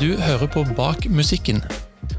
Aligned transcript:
Du 0.00 0.16
hører 0.16 0.46
på 0.46 0.64
Bak 0.76 1.04
musikken. 1.12 1.58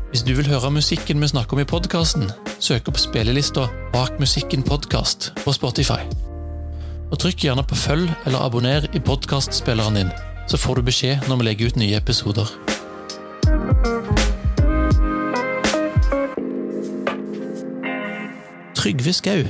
Hvis 0.10 0.22
du 0.22 0.36
vil 0.38 0.46
høre 0.46 0.70
musikken 0.72 1.22
vi 1.22 1.28
snakker 1.28 1.58
om 1.58 1.62
i 1.64 1.66
podkasten, 1.66 2.28
søk 2.62 2.92
opp 2.92 3.00
spillelista 3.02 3.64
Bak 3.90 4.20
musikken 4.22 4.62
podkast 4.62 5.32
på 5.42 5.54
Spotify. 5.58 6.06
Og 7.10 7.18
trykk 7.24 7.48
gjerne 7.48 7.64
på 7.66 7.74
følg 7.76 8.06
eller 8.30 8.46
abonner 8.46 8.86
i 8.94 9.02
podkastspilleren 9.02 9.98
din, 9.98 10.12
så 10.46 10.60
får 10.62 10.78
du 10.78 10.86
beskjed 10.92 11.26
når 11.26 11.42
vi 11.42 11.48
legger 11.48 11.72
ut 11.72 11.80
nye 11.82 11.98
episoder. 11.98 12.54
Trygve 18.78 19.16
Skau. 19.18 19.42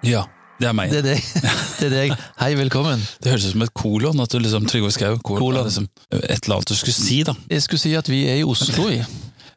Ja, 0.00 0.24
det 0.60 0.68
er 0.70 0.74
meg. 0.76 0.90
Det 0.92 1.00
er 1.02 1.06
deg. 1.08 1.24
Det 1.80 1.88
er 1.88 1.94
deg. 1.94 2.12
Hei, 2.38 2.52
velkommen. 2.56 3.00
Det 3.20 3.32
høres 3.32 3.48
ut 3.48 3.52
som 3.56 3.64
et 3.66 3.72
kolon. 3.76 4.20
at 4.22 4.30
du 4.32 4.38
liksom 4.40 4.66
Trygve 4.70 4.92
Skau. 4.94 5.16
Kolon. 5.26 5.40
Kolon. 5.42 5.66
Liksom, 5.66 5.88
et 6.14 6.38
eller 6.46 6.56
annet 6.60 6.70
du 6.70 6.76
skulle 6.78 6.94
si, 6.96 7.18
da. 7.26 7.34
Jeg 7.50 7.64
skulle 7.66 7.82
si 7.82 7.92
at 7.98 8.08
vi 8.08 8.22
er 8.30 8.40
i 8.40 8.46
Oslo. 8.48 8.86
i. 8.94 9.00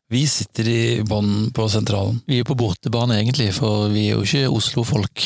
Vi 0.08 0.22
sitter 0.32 0.68
i 0.72 0.82
bånn 1.04 1.50
på 1.52 1.66
sentralen. 1.68 2.22
Vi 2.32 2.38
er 2.40 2.46
på 2.48 2.56
bortebane, 2.56 3.18
egentlig, 3.20 3.50
for 3.58 3.90
vi 3.92 4.06
er 4.08 4.14
jo 4.16 4.22
ikke 4.24 4.46
Oslo-folk 4.56 5.24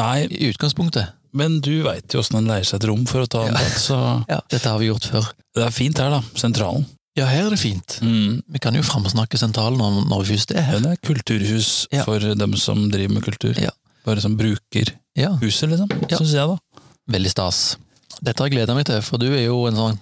Nei, 0.00 0.22
i 0.24 0.48
utgangspunktet. 0.48 1.10
men 1.36 1.58
du 1.60 1.82
veit 1.84 2.08
jo 2.16 2.22
åssen 2.22 2.38
en 2.40 2.48
leier 2.48 2.64
seg 2.64 2.78
et 2.80 2.86
rom 2.88 3.02
for 3.04 3.26
å 3.26 3.28
ta 3.28 3.42
en 3.50 3.52
prat, 3.58 3.76
så 3.76 3.98
Ja, 4.32 4.38
Dette 4.48 4.72
har 4.72 4.80
vi 4.80 4.88
gjort 4.88 5.04
før. 5.12 5.28
det 5.52 5.66
er 5.66 5.74
fint 5.76 6.00
her, 6.00 6.08
da. 6.16 6.22
Sentralen. 6.40 6.86
Ja, 7.20 7.26
her 7.28 7.50
er 7.50 7.52
det 7.52 7.60
fint. 7.60 7.98
Mm. 8.00 8.38
Vi 8.56 8.62
kan 8.64 8.72
jo 8.72 8.80
framsnakke 8.88 9.36
sentralen 9.36 9.76
når, 9.84 10.00
når 10.08 10.24
vi 10.24 10.32
først 10.32 10.56
er 10.56 10.64
her. 10.70 10.80
det 10.80 10.94
er 10.94 11.02
kulturhus 11.04 11.70
Ja. 11.92 12.06
for 12.08 12.16
dem 12.32 12.56
som 12.56 12.86
driver 12.88 13.18
med 13.18 13.28
kultur. 13.28 13.52
Ja. 13.60 13.74
Bare 14.06 14.20
som 14.24 14.34
bruker 14.38 14.92
Ja, 15.18 15.34
huset, 15.42 15.68
liksom. 15.70 15.88
Ja. 16.10 16.18
Syns 16.18 16.32
jeg, 16.34 16.48
da. 16.48 16.82
Veldig 17.12 17.30
stas. 17.32 17.62
Dette 18.22 18.38
har 18.42 18.48
jeg 18.48 18.54
gleda 18.56 18.74
meg 18.76 18.86
til, 18.86 19.00
for 19.02 19.18
du 19.18 19.26
er 19.34 19.44
jo 19.48 19.64
en 19.68 19.74
sånn, 19.78 19.96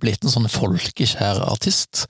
blitt 0.00 0.24
en 0.24 0.32
sånn 0.32 0.46
folkekjær 0.48 1.42
artist. 1.44 2.06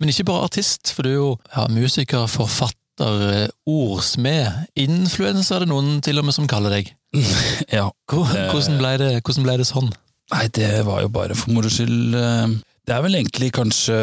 Men 0.00 0.10
ikke 0.10 0.26
bare 0.28 0.48
artist, 0.48 0.90
for 0.94 1.06
du 1.06 1.10
er 1.12 1.16
jo 1.20 1.28
ja, 1.54 1.66
musiker, 1.70 2.26
forfatter, 2.30 3.22
eh, 3.30 3.48
ordsmed, 3.70 4.64
influenser 4.80 5.56
er 5.60 5.64
det 5.64 5.70
noen 5.70 6.00
til 6.04 6.18
og 6.20 6.26
med 6.28 6.36
som 6.36 6.48
kaller 6.50 6.78
deg. 6.78 6.92
Ja. 7.76 7.88
Hvordan 8.10 8.80
ble 8.80 8.94
det, 9.00 9.10
hvordan 9.22 9.46
ble 9.46 9.56
det 9.60 9.68
sånn? 9.70 9.92
Nei, 10.34 10.46
det 10.56 10.72
var 10.88 11.02
jo 11.04 11.10
bare 11.14 11.36
for 11.38 11.52
moro 11.54 11.70
skyld. 11.70 12.14
eh, 12.18 12.54
Det 12.84 12.94
er 12.96 13.02
vel 13.06 13.14
egentlig 13.20 13.52
kanskje 13.56 13.96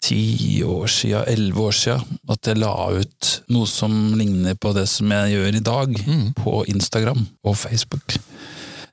ti 0.00 0.62
år 0.64 0.88
sia, 0.88 1.24
elleve 1.28 1.66
år 1.68 1.74
sia, 1.76 1.96
at 2.32 2.48
jeg 2.48 2.58
la 2.60 2.72
ut 2.96 3.30
noe 3.52 3.66
som 3.68 3.92
ligner 4.18 4.54
på 4.56 4.72
det 4.76 4.86
som 4.88 5.10
jeg 5.12 5.34
gjør 5.36 5.56
i 5.58 5.64
dag, 5.66 5.94
Mm. 6.06 6.32
på 6.34 6.64
Instagram 6.72 7.26
og 7.44 7.56
Facebook. 7.56 8.16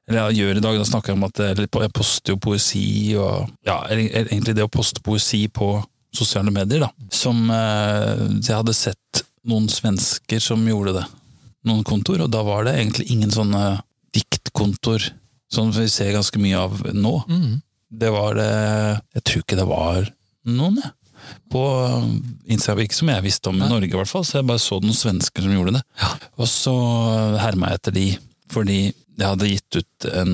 Eller 0.07 0.29
jeg 0.31 0.37
gjør 0.39 0.57
i 0.57 0.63
dag, 0.63 0.77
da 0.77 0.83
snakker 0.87 1.11
jeg 1.13 1.17
om 1.17 1.23
at 1.27 1.37
jeg, 1.43 1.67
jeg 1.67 1.93
poster 1.93 2.33
jo 2.33 2.37
poesi 2.37 3.15
og 3.19 3.49
Ja, 3.65 3.81
egentlig 3.89 4.55
det 4.55 4.63
å 4.63 4.71
poste 4.71 5.01
poesi 5.03 5.47
på 5.47 5.83
sosiale 6.15 6.51
medier, 6.51 6.79
da. 6.85 6.89
Som 7.11 7.49
eh, 7.51 8.39
Jeg 8.41 8.55
hadde 8.55 8.73
sett 8.73 9.23
noen 9.47 9.67
svensker 9.69 10.39
som 10.43 10.63
gjorde 10.67 10.93
det. 11.01 11.05
Noen 11.67 11.83
kontor, 11.83 12.21
og 12.23 12.31
da 12.31 12.41
var 12.43 12.63
det 12.63 12.75
egentlig 12.77 13.09
ingen 13.11 13.31
sånne 13.31 13.81
diktkontor. 14.15 15.11
som 15.49 15.71
vi 15.71 15.87
ser 15.87 16.11
ganske 16.11 16.39
mye 16.39 16.57
av 16.59 16.81
nå. 16.93 17.23
Mm. 17.29 17.61
Det 17.91 18.09
var 18.11 18.33
det 18.35 18.47
Jeg 19.15 19.23
tror 19.23 19.43
ikke 19.43 19.55
det 19.59 19.67
var 19.67 20.09
noen, 20.45 20.75
jeg. 20.83 20.91
På 21.51 21.63
Instagram, 22.45 22.83
ikke 22.85 22.97
som 22.97 23.11
jeg 23.13 23.25
visste 23.25 23.51
om 23.51 23.59
i 23.59 23.67
Norge, 23.69 23.89
i 23.89 23.97
hvert 23.99 24.11
fall, 24.11 24.25
så 24.27 24.39
jeg 24.39 24.47
bare 24.49 24.63
så 24.63 24.79
noen 24.83 24.97
svensker 24.97 25.45
som 25.45 25.53
gjorde 25.55 25.77
det. 25.77 25.83
Og 26.37 26.49
så 26.51 26.75
herma 27.41 27.71
jeg 27.71 27.81
etter 27.81 27.95
de, 27.97 28.07
fordi 28.53 28.79
jeg 29.17 29.25
hadde 29.25 29.49
gitt 29.49 29.79
ut 29.79 30.07
en 30.13 30.33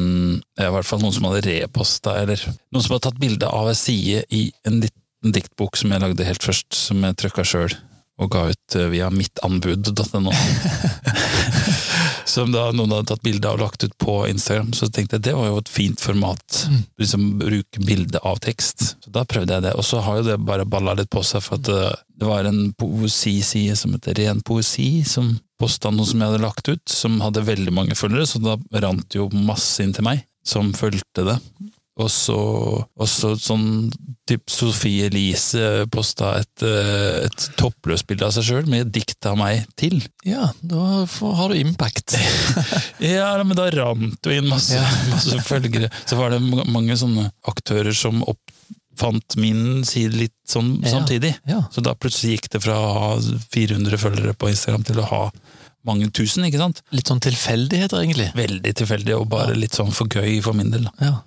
I 0.59 0.67
hvert 0.75 0.87
fall 0.87 0.99
noen 0.99 1.15
som 1.15 1.29
hadde 1.29 1.45
reposta, 1.47 2.17
eller 2.23 2.41
noen 2.43 2.83
som 2.83 2.95
hadde 2.95 3.05
tatt 3.07 3.21
bilde 3.21 3.47
av 3.47 3.71
ei 3.71 3.77
side 3.79 4.25
i 4.35 4.43
en 4.67 4.81
liten 4.83 5.35
diktbok 5.35 5.79
som 5.79 5.93
jeg 5.93 6.03
lagde 6.03 6.27
helt 6.27 6.43
først, 6.43 6.73
som 6.75 7.03
jeg 7.05 7.19
trykka 7.21 7.47
sjøl. 7.47 7.77
Og 8.21 8.29
ga 8.29 8.43
ut 8.51 8.75
eh, 8.77 8.91
via 8.91 9.07
mittanbud.no. 9.09 10.33
som 12.33 12.51
da 12.53 12.65
noen 12.73 12.91
hadde 12.95 13.11
tatt 13.11 13.23
bilde 13.25 13.49
av 13.49 13.59
og 13.59 13.67
lagt 13.67 13.85
ut 13.85 13.93
på 14.01 14.17
Instagram. 14.29 14.71
Så 14.75 14.89
tenkte 14.89 15.19
jeg 15.19 15.27
det 15.27 15.35
var 15.37 15.51
jo 15.51 15.59
et 15.61 15.71
fint 15.71 16.01
format. 16.01 16.63
Liksom 17.01 17.27
Bruke 17.41 17.83
bilde 17.85 18.21
av 18.25 18.41
tekst. 18.43 18.95
Så 19.03 19.13
da 19.13 19.25
prøvde 19.29 19.57
jeg 19.57 19.65
det. 19.67 19.75
Og 19.77 19.85
så 19.85 20.01
har 20.03 20.19
jo 20.19 20.27
det 20.31 20.39
bare 20.47 20.67
balla 20.69 20.95
litt 20.97 21.11
på 21.13 21.23
seg, 21.25 21.43
for 21.45 21.61
at 21.61 21.69
eh, 21.71 22.01
det 22.19 22.29
var 22.29 22.49
en 22.49 22.65
poesiside 22.79 23.77
som 23.79 23.93
heter 23.95 24.17
Ren 24.21 24.41
poesi, 24.45 25.03
som 25.07 25.35
posta 25.61 25.91
noe 25.93 26.07
som 26.07 26.21
jeg 26.21 26.31
hadde 26.31 26.43
lagt 26.43 26.69
ut, 26.69 26.83
som 26.89 27.21
hadde 27.23 27.45
veldig 27.47 27.73
mange 27.75 27.97
følgere, 27.97 28.27
så 28.27 28.41
da 28.43 28.57
rant 28.83 29.15
jo 29.15 29.29
masse 29.33 29.83
inn 29.83 29.93
til 29.95 30.05
meg, 30.07 30.25
som 30.47 30.73
fulgte 30.75 31.27
det. 31.29 31.37
Og 32.01 32.07
så, 32.09 32.35
og 32.81 33.05
så 33.05 33.35
sånn 33.37 33.91
typ 34.25 34.49
Sofie 34.49 35.05
Elise 35.11 35.83
posta 35.93 36.31
et, 36.39 36.63
eh, 36.65 37.27
et 37.27 37.43
toppløst 37.59 38.07
bilde 38.09 38.25
av 38.25 38.33
seg 38.33 38.47
sjøl 38.47 38.69
med 38.71 38.89
dikt 38.95 39.27
av 39.29 39.37
meg 39.37 39.67
til. 39.77 39.99
Ja, 40.25 40.47
da 40.65 41.03
får, 41.05 41.35
har 41.37 41.53
du 41.53 41.59
impact. 41.61 42.15
Ja, 43.03 43.35
men 43.45 43.53
da 43.59 43.67
rant 43.75 44.17
det 44.25 44.39
inn 44.39 44.49
masse, 44.49 44.79
masse 45.13 45.37
følgere. 45.45 45.91
Så 46.09 46.17
var 46.17 46.33
det 46.33 46.41
mange 46.41 46.97
sånne 46.97 47.27
aktører 47.51 47.93
som 47.93 48.23
oppfant 48.25 49.37
min 49.37 49.83
side 49.85 50.17
litt 50.17 50.37
sånn 50.49 50.79
Ja. 50.81 50.95
samtidig. 50.97 51.35
Ja. 51.45 51.61
Så 51.69 51.85
da 51.85 51.93
plutselig 51.93 52.39
gikk 52.39 52.49
det 52.55 52.63
fra 52.65 52.79
å 52.79 52.93
ha 52.97 53.11
400 53.53 54.01
følgere 54.01 54.33
på 54.33 54.49
Instagram 54.49 54.87
til 54.89 55.03
å 55.03 55.09
ha 55.13 55.23
mange 55.85 56.09
tusen, 56.15 56.45
ikke 56.47 56.57
sant? 56.61 56.81
Litt 56.95 57.07
sånn 57.11 57.19
tilfeldigheter, 57.23 57.99
egentlig. 58.03 58.29
Veldig 58.37 58.73
tilfeldig, 58.79 59.15
og 59.19 59.29
bare 59.29 59.55
litt 59.57 59.75
sånn 59.75 59.91
for 59.91 60.07
gøy 60.07 60.41
for 60.45 60.53
min 60.57 60.71
del. 60.71 60.87
Ja. 61.01 61.17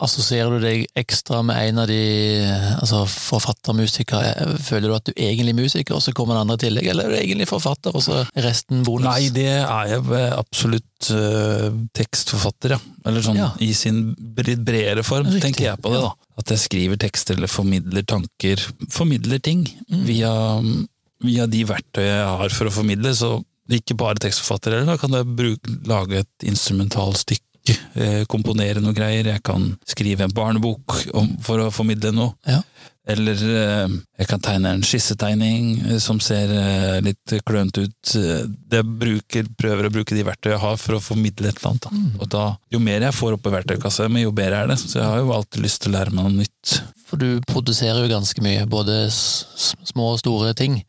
Assosierer 0.00 0.58
du 0.58 0.64
deg 0.64 0.86
ekstra 0.96 1.42
med 1.44 1.56
en 1.70 1.78
av 1.82 1.86
de 1.88 1.98
altså 2.80 3.02
forfattermusikere? 3.08 4.56
Føler 4.64 4.88
du 4.90 4.94
at 4.96 5.06
du 5.08 5.12
er 5.14 5.30
egentlig 5.30 5.54
musiker, 5.56 5.96
og 5.96 6.02
så 6.04 6.12
kommer 6.16 6.36
en 6.36 6.44
andre 6.44 6.56
i 6.58 6.62
tillegg, 6.66 6.88
eller 6.92 7.08
er 7.08 7.14
du 7.14 7.18
egentlig 7.20 7.48
forfatter, 7.50 7.96
og 7.96 8.04
så 8.04 8.22
resten 8.44 8.82
bonus? 8.86 9.06
Nei, 9.08 9.28
det 9.34 9.46
er 9.62 9.92
jeg 9.94 10.04
absolutt 10.36 11.10
eh, 11.16 11.68
tekstforfatter, 11.96 12.76
ja. 12.76 12.80
Eller 13.06 13.24
sånn 13.24 13.36
Ja. 13.40 13.50
i 13.62 13.72
sin 13.76 14.14
bredere 14.18 15.04
form, 15.06 15.26
Riktig, 15.28 15.42
tenker 15.48 15.64
jeg 15.70 15.80
på 15.84 15.92
det, 15.94 16.02
da. 16.04 16.12
At 16.38 16.52
jeg 16.52 16.58
skriver 16.66 16.96
tekster 17.00 17.36
eller 17.36 17.48
formidler 17.48 18.04
tanker, 18.04 18.56
formidler 18.92 19.40
ting, 19.40 19.66
Mm. 19.90 20.04
via, 20.04 20.32
via 21.24 21.46
de 21.46 21.64
verktøy 21.64 22.04
jeg 22.04 22.26
har 22.26 22.48
for 22.50 22.66
å 22.68 22.72
formidle, 22.72 23.12
så 23.14 23.42
ikke 23.74 23.96
bare 23.98 24.20
tekstforfatter 24.22 24.76
heller, 24.76 24.94
da 24.94 25.00
kan 25.00 25.16
jeg 25.16 25.36
bruke, 25.38 25.76
lage 25.88 26.22
et 26.22 26.48
instrumentalstykke, 26.48 27.78
eh, 27.98 28.24
komponere 28.30 28.82
noe 28.82 28.94
greier, 28.96 29.26
jeg 29.26 29.42
kan 29.46 29.72
skrive 29.88 30.26
en 30.26 30.34
barnebok 30.34 31.00
om, 31.18 31.32
for 31.42 31.64
å 31.64 31.72
formidle 31.74 32.14
noe. 32.14 32.36
Ja. 32.46 32.60
Eller 33.06 33.38
eh, 33.38 33.96
jeg 34.18 34.28
kan 34.30 34.42
tegne 34.42 34.72
en 34.74 34.84
skissetegning 34.86 35.72
eh, 35.86 35.98
som 36.02 36.18
ser 36.22 36.50
litt 37.02 37.36
klønete 37.46 37.86
ut. 37.86 38.14
Jeg 38.14 38.86
bruker, 39.02 39.50
prøver 39.58 39.88
å 39.88 39.94
bruke 39.94 40.14
de 40.14 40.26
verktøy 40.26 40.52
jeg 40.54 40.62
har 40.62 40.78
for 40.82 40.98
å 40.98 41.02
formidle 41.02 41.50
et 41.50 41.58
eller 41.58 41.72
annet. 41.72 41.88
Da. 41.88 41.94
Mm. 41.94 42.12
Og 42.20 42.30
da, 42.34 42.44
jo 42.74 42.82
mer 42.82 43.08
jeg 43.08 43.18
får 43.18 43.38
opp 43.38 43.50
i 43.50 43.56
verktøykassa, 43.56 44.10
jo 44.22 44.34
bedre 44.34 44.62
er 44.62 44.70
det. 44.74 44.78
Så 44.82 45.00
jeg 45.00 45.10
har 45.10 45.22
jo 45.22 45.34
alltid 45.34 45.66
lyst 45.66 45.82
til 45.82 45.94
å 45.94 45.98
lære 45.98 46.14
meg 46.14 46.28
noe 46.28 46.38
nytt. 46.44 46.78
For 47.06 47.22
du 47.22 47.42
produserer 47.46 48.02
jo 48.02 48.10
ganske 48.10 48.42
mye, 48.42 48.64
både 48.70 49.04
små 49.10 50.12
og 50.14 50.22
store 50.22 50.54
ting. 50.58 50.80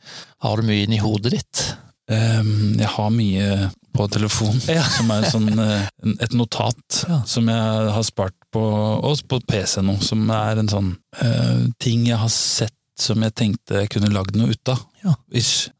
Har 0.41 0.57
du 0.57 0.65
mye 0.65 0.87
inni 0.87 1.01
hodet 1.01 1.35
ditt? 1.37 1.67
Ehm, 2.09 2.77
Jeg 2.79 2.87
har 2.87 3.09
mye 3.11 3.69
på 3.95 4.07
telefon, 4.11 4.59
Ja. 4.67 4.83
som 4.97 5.11
er 5.11 5.27
sånn, 5.31 5.59
eh, 5.59 5.87
et 6.21 6.33
notat 6.37 7.03
Ja. 7.07 7.21
som 7.25 7.47
jeg 7.47 7.91
har 7.93 8.03
spart 8.03 8.35
på, 8.53 8.61
og 9.03 9.17
på 9.27 9.41
PC 9.47 9.81
nå, 9.81 10.01
som 10.01 10.29
er 10.31 10.59
en 10.59 10.67
sånn 10.71 10.95
uh, 11.21 11.67
ting 11.79 12.05
jeg 12.07 12.17
har 12.17 12.29
sett 12.29 12.73
som 12.97 13.21
jeg 13.21 13.35
tenkte 13.37 13.83
jeg 13.83 13.91
kunne 13.93 14.09
lagd 14.09 14.35
noe 14.35 14.49
ut 14.49 14.71
av. 14.73 14.79
Ja. 15.03 15.13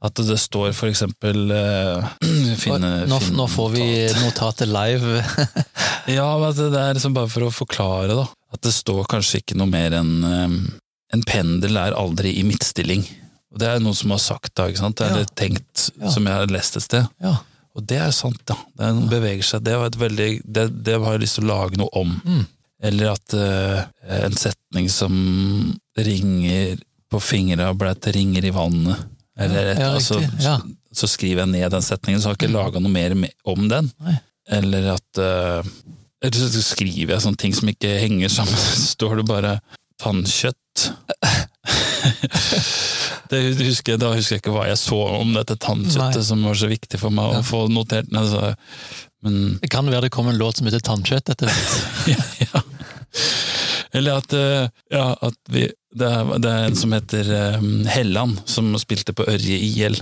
At 0.05 0.19
det 0.21 0.37
står 0.37 0.73
for 0.77 0.91
eksempel 0.91 1.49
uh, 1.49 2.05
finne, 2.61 3.07
nå, 3.09 3.19
finne 3.23 3.37
nå 3.39 3.47
får 3.49 3.71
vi 3.73 3.85
notatet 4.21 4.69
live. 4.69 5.23
Ja, 6.17 6.27
det 6.55 6.69
er 6.71 6.93
liksom 6.95 7.15
bare 7.17 7.27
for 7.31 7.47
å 7.47 7.51
forklare, 7.53 8.15
da. 8.15 8.27
At 8.53 8.61
det 8.63 8.71
står 8.75 9.07
kanskje 9.11 9.41
ikke 9.41 9.57
noe 9.59 9.67
mer 9.67 9.97
enn 9.97 10.13
um, 10.23 10.59
En 11.11 11.23
pendel 11.27 11.75
er 11.79 11.95
aldri 11.95 12.33
i 12.39 12.43
midtstilling. 12.47 13.03
Det 13.55 13.67
er 13.69 13.79
noen 13.83 13.95
som 13.95 14.11
har 14.11 14.19
sagt 14.21 14.53
da, 14.57 14.67
ikke 14.67 14.81
sant? 14.81 15.01
Eller 15.05 15.27
tenkt, 15.37 15.89
som 16.11 16.25
jeg 16.27 16.33
har 16.33 16.51
lest 16.51 16.77
et 16.79 16.85
sted. 16.85 17.07
Ja. 17.23 17.37
Og 17.77 17.85
det 17.85 17.99
er 18.01 18.13
sant, 18.15 18.39
da. 18.49 18.57
Det 18.75 18.87
er, 18.89 19.01
beveger 19.11 19.45
seg. 19.45 19.63
Det, 19.65 19.75
veldig, 20.01 20.29
det, 20.43 20.65
det 20.85 20.97
har 20.97 21.15
jeg 21.15 21.23
lyst 21.23 21.37
til 21.39 21.45
å 21.47 21.51
lage 21.53 21.79
noe 21.79 21.91
om. 21.99 22.15
Mm. 22.25 22.43
Eller 22.89 23.13
at 23.13 23.35
uh, 23.37 23.83
en 24.17 24.37
setning 24.37 24.89
som 24.93 25.13
ringer 25.97 26.77
på 27.07 27.21
fingra 27.23 27.71
ble 27.77 27.93
til 28.01 28.17
ringer 28.17 28.49
i 28.49 28.53
vannet. 28.53 29.05
Eller 29.37 29.71
et, 29.73 29.81
Ja, 29.81 29.93
altså. 29.95 30.19
Ja. 30.41 30.57
så, 30.57 31.01
så 31.03 31.09
skriver 31.13 31.45
jeg 31.45 31.53
ned 31.53 31.69
den 31.73 31.85
setningen, 31.85 32.21
så 32.21 32.31
har 32.31 32.35
jeg 32.37 32.43
ikke 32.43 32.55
laga 32.57 32.81
noe 32.81 32.93
mer 32.93 33.15
om 33.47 33.69
den. 33.71 33.91
Nei. 34.03 34.17
Eller 34.57 34.93
at 34.95 35.19
uh, 35.21 35.61
Eller 36.23 36.49
så 36.49 36.63
skriver 36.63 37.13
jeg 37.13 37.23
sånne 37.25 37.39
ting 37.39 37.53
som 37.55 37.69
ikke 37.69 37.97
henger 38.01 38.31
sammen. 38.33 38.57
Så 38.57 38.87
står 38.95 39.21
det 39.21 39.27
bare 39.29 39.57
tannkjøtt. 40.01 40.89
Det 43.29 43.41
husker 43.59 43.93
jeg, 43.95 43.99
da 44.01 44.13
husker 44.15 44.35
jeg 44.37 44.41
ikke 44.43 44.53
hva 44.55 44.67
jeg 44.69 44.77
så 44.81 44.99
om 45.19 45.33
dette 45.35 45.57
tannkjøttet 45.63 46.21
Nei. 46.21 46.27
som 46.29 46.43
var 46.47 46.55
så 46.59 46.69
viktig 46.71 46.99
for 47.01 47.09
meg 47.13 47.33
Ja. 47.33 47.39
å 47.41 47.47
få 47.47 47.65
notert. 47.71 48.09
Altså, 48.15 48.55
men 49.23 49.57
Det 49.61 49.69
kan 49.73 49.85
være 49.89 50.01
det 50.07 50.11
kom 50.15 50.27
en 50.29 50.37
låt 50.37 50.57
som 50.57 50.67
heter 50.69 50.79
Tannkjøtt 50.85 51.29
etter 51.33 51.47
hvert. 51.49 52.07
ja, 52.13 52.23
ja. 52.53 52.61
Eller 53.97 54.17
at, 54.19 54.33
eh, 54.33 54.67
ja, 54.93 55.07
at 55.21 55.37
vi 55.49 55.67
det 55.97 56.05
er, 56.13 56.27
det 56.43 56.49
er 56.51 56.65
en 56.67 56.75
som 56.77 56.91
heter 56.93 57.29
eh, 57.33 57.63
Helland, 57.89 58.37
som 58.45 58.67
spilte 58.77 59.15
på 59.17 59.25
Ørje 59.25 59.57
IL. 59.57 59.95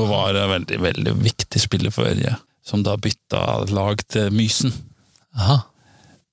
Og 0.00 0.08
var 0.08 0.38
en 0.40 0.48
veldig, 0.54 0.78
veldig 0.80 1.12
viktig 1.20 1.60
spiller 1.60 1.92
for 1.92 2.08
Ørje. 2.08 2.32
Som 2.64 2.84
da 2.86 2.94
bytta 2.96 3.42
lag 3.74 4.00
til 4.08 4.30
Mysen. 4.32 4.72
Aha. 5.36 5.58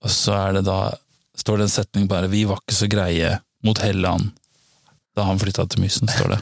Og 0.06 0.14
så 0.14 0.32
er 0.38 0.54
det 0.60 0.66
da 0.70 0.94
står 1.40 1.58
det 1.60 1.66
en 1.68 1.74
setning 1.74 2.08
bare 2.08 2.30
'Vi 2.32 2.46
var 2.48 2.62
ikke 2.62 2.76
så 2.78 2.88
greie 2.88 3.40
mot 3.64 3.78
Helland' 3.80 4.32
da 5.20 5.28
han 5.28 5.42
flytta 5.42 5.68
til 5.70 5.84
Mysen, 5.84 6.10
står 6.12 6.34
det. 6.34 6.40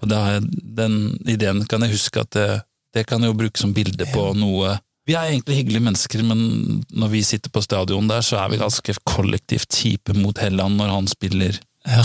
Og 0.00 0.08
det 0.12 0.20
er, 0.30 0.46
den 0.80 0.96
ideen 1.28 1.64
kan 1.68 1.84
jeg 1.84 1.96
huske 1.96 2.22
at 2.22 2.32
det, 2.36 2.48
det 2.94 3.06
kan 3.08 3.22
jeg 3.22 3.32
jo 3.32 3.38
bruke 3.42 3.60
som 3.60 3.74
bilde 3.76 4.06
på 4.12 4.30
noe 4.38 4.76
Vi 5.08 5.16
er 5.18 5.32
egentlig 5.32 5.56
hyggelige 5.58 5.82
mennesker, 5.82 6.22
men 6.22 6.82
når 6.94 7.08
vi 7.10 7.24
sitter 7.26 7.50
på 7.50 7.62
stadion 7.64 8.06
der, 8.06 8.22
så 8.22 8.38
er 8.38 8.52
vi 8.52 8.60
ganske 8.60 8.94
kollektivt 9.08 9.74
kjipe 9.74 10.14
mot 10.14 10.38
Helland 10.38 10.78
når 10.78 10.92
han 10.94 11.10
spiller 11.10 11.58
Ja, 11.88 12.04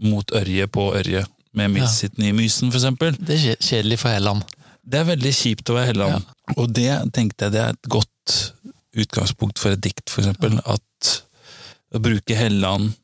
mot 0.00 0.32
Ørje 0.32 0.64
på 0.72 0.86
Ørje, 0.96 1.26
med 1.52 1.74
Midtsitten 1.74 2.24
i 2.24 2.32
Mysen, 2.32 2.70
for 2.72 2.80
eksempel. 2.80 3.18
Det 3.18 3.36
er 3.36 3.60
kjedelig 3.60 4.00
for 4.00 4.14
Helland. 4.14 4.46
Det 4.80 5.02
er 5.02 5.10
veldig 5.10 5.32
kjipt 5.36 5.68
å 5.68 5.76
være 5.76 5.90
Helland. 5.92 6.30
Og 6.56 6.72
det 6.72 6.88
tenkte 7.12 7.46
jeg 7.46 7.54
det 7.58 7.60
er 7.66 7.74
et 7.76 7.90
godt 7.92 8.38
utgangspunkt 8.96 9.60
for 9.60 9.74
et 9.74 9.82
dikt, 9.84 10.08
for 10.08 10.24
eksempel. 10.24 10.56
At 10.64 11.10
å 11.92 12.00
bruke 12.02 12.38
Helland, 12.38 12.94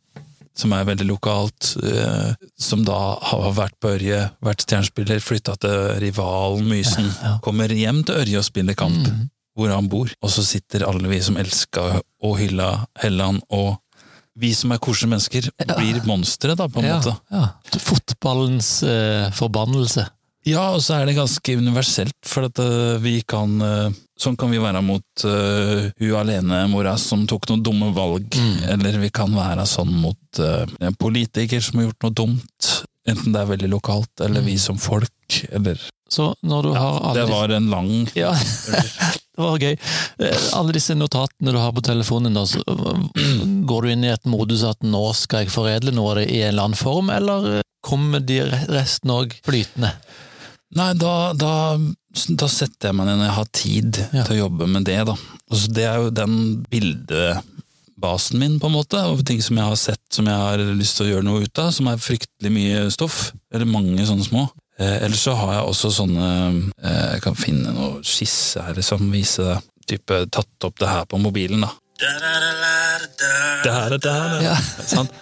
som 0.56 0.72
er 0.72 0.86
veldig 0.88 1.06
lokalt, 1.10 1.74
eh, 1.84 2.34
som 2.58 2.84
da 2.86 2.96
har 3.30 3.52
vært 3.56 3.76
på 3.82 3.90
Ørje, 3.94 4.22
vært 4.44 4.64
stjernespiller, 4.64 5.20
flytta 5.20 5.56
til 5.60 6.00
rivalen 6.00 6.66
Mysen, 6.70 7.10
kommer 7.44 7.68
hjem 7.68 8.02
til 8.08 8.22
Ørje 8.22 8.38
og 8.40 8.46
spiller 8.48 8.74
kamp, 8.78 9.08
hvor 9.56 9.68
han 9.72 9.88
bor. 9.92 10.08
Og 10.22 10.30
så 10.32 10.44
sitter 10.44 10.86
alle 10.88 11.08
vi 11.12 11.20
som 11.24 11.36
elska 11.40 12.00
og 12.24 12.38
hylla 12.40 12.86
Helland, 13.02 13.42
og 13.50 13.76
vi 14.36 14.50
som 14.52 14.72
er 14.74 14.80
koselige 14.84 15.12
mennesker, 15.14 15.46
blir 15.76 16.00
monstre, 16.04 16.56
da, 16.56 16.66
på 16.68 16.80
en 16.82 16.88
Ja, 16.90 16.96
måte. 16.98 17.14
ja. 17.32 17.46
Fotballens 17.80 18.82
eh, 18.84 19.30
forbannelse. 19.32 20.04
Ja, 20.46 20.68
og 20.76 20.82
så 20.84 21.00
er 21.00 21.08
det 21.08 21.16
ganske 21.16 21.56
universelt, 21.58 22.18
for 22.26 22.46
at 22.46 22.60
eh, 22.62 22.98
vi 23.02 23.18
kan 23.26 23.60
eh, 23.62 24.02
Sånn 24.16 24.36
kan 24.40 24.48
vi 24.48 24.56
være 24.56 24.80
mot 24.80 25.24
uh, 25.28 25.90
hun 26.00 26.12
alenemora 26.16 26.94
som 26.96 27.26
tok 27.28 27.50
noen 27.50 27.60
dumme 27.60 27.90
valg, 27.92 28.32
eller 28.64 28.96
vi 28.96 29.10
kan 29.12 29.28
være 29.36 29.66
sånn 29.68 29.90
mot 29.92 30.40
uh, 30.40 30.62
en 30.80 30.96
politiker 30.96 31.60
som 31.60 31.76
har 31.76 31.90
gjort 31.90 32.06
noe 32.06 32.14
dumt. 32.22 32.70
Enten 33.12 33.34
det 33.34 33.42
er 33.42 33.50
veldig 33.50 33.68
lokalt, 33.74 34.24
eller 34.24 34.40
vi 34.46 34.56
som 34.56 34.80
folk, 34.80 35.42
eller 35.52 35.76
Så 36.08 36.30
når 36.40 36.62
du 36.62 36.72
har 36.78 36.96
alle 37.10 37.20
Det 37.20 37.28
var 37.28 37.52
en 37.58 37.68
lang 37.68 37.92
Ja, 38.22 38.32
det 38.32 39.44
var 39.44 39.60
gøy. 39.60 39.76
Alle 40.56 40.78
disse 40.78 40.96
notatene 40.96 41.52
du 41.52 41.60
har 41.60 41.76
på 41.76 41.84
telefonen, 41.84 42.40
da, 42.40 42.46
så 42.48 42.64
går 43.68 43.84
du 43.84 43.92
inn 43.92 44.08
i 44.08 44.14
et 44.16 44.24
modus 44.24 44.64
at 44.64 44.80
nå 44.80 45.10
skal 45.12 45.44
jeg 45.44 45.52
foredle 45.52 45.92
noe 45.92 46.14
av 46.14 46.22
det 46.22 46.30
i 46.30 46.40
en 46.40 46.54
eller 46.54 46.70
annen 46.70 46.80
form, 46.80 47.12
eller 47.12 47.60
kommer 47.84 48.24
de 48.24 48.46
resten 48.72 49.12
òg 49.12 49.36
flytende? 49.44 49.92
Nei, 50.74 50.92
da, 50.98 51.32
da, 51.38 51.50
da 51.78 52.48
setter 52.50 52.88
jeg 52.90 52.96
meg 52.98 53.06
ned 53.06 53.20
når 53.20 53.28
jeg 53.28 53.36
har 53.36 53.50
tid 53.54 53.98
Ja. 54.12 54.24
til 54.26 54.34
å 54.34 54.40
jobbe 54.48 54.66
med 54.68 54.84
det, 54.88 54.98
da. 55.06 55.14
Altså, 55.50 55.70
det 55.72 55.84
er 55.86 56.00
jo 56.02 56.10
den 56.10 56.64
bildebasen 56.72 58.38
min, 58.40 58.58
på 58.60 58.66
en 58.66 58.74
måte, 58.74 58.98
og 59.06 59.22
ting 59.28 59.38
som 59.42 59.56
jeg 59.60 59.68
har 59.70 59.78
sett 59.78 60.02
som 60.12 60.26
jeg 60.26 60.34
har 60.42 60.58
lyst 60.76 60.98
til 60.98 61.06
å 61.06 61.10
gjøre 61.14 61.24
noe 61.28 61.44
ut 61.46 61.58
av, 61.62 61.70
som 61.72 61.86
er 61.88 62.02
fryktelig 62.02 62.52
mye 62.52 62.90
stoff. 62.90 63.30
Eller 63.54 63.66
mange 63.70 64.04
sånne 64.08 64.26
små. 64.26 64.48
Eh, 64.78 64.98
Eller 65.06 65.16
så 65.16 65.32
har 65.38 65.54
jeg 65.54 65.68
også 65.70 65.88
sånne 66.02 66.26
eh, 66.82 67.14
Jeg 67.14 67.22
kan 67.24 67.34
finne 67.38 67.70
noe 67.72 68.02
skisse 68.04 68.60
her 68.60 68.76
som 68.84 69.06
viser 69.12 69.54
det. 69.54 69.62
Type 69.86 70.18
tatt 70.34 70.64
opp 70.66 70.76
det 70.82 70.88
her 70.90 71.04
på 71.08 71.16
mobilen, 71.22 71.62
da. 71.62 71.70
Da, 73.64 73.88
da, 73.88 73.96
da, 73.96 74.14
Ja. 74.42 74.56
Sant? 74.84 75.12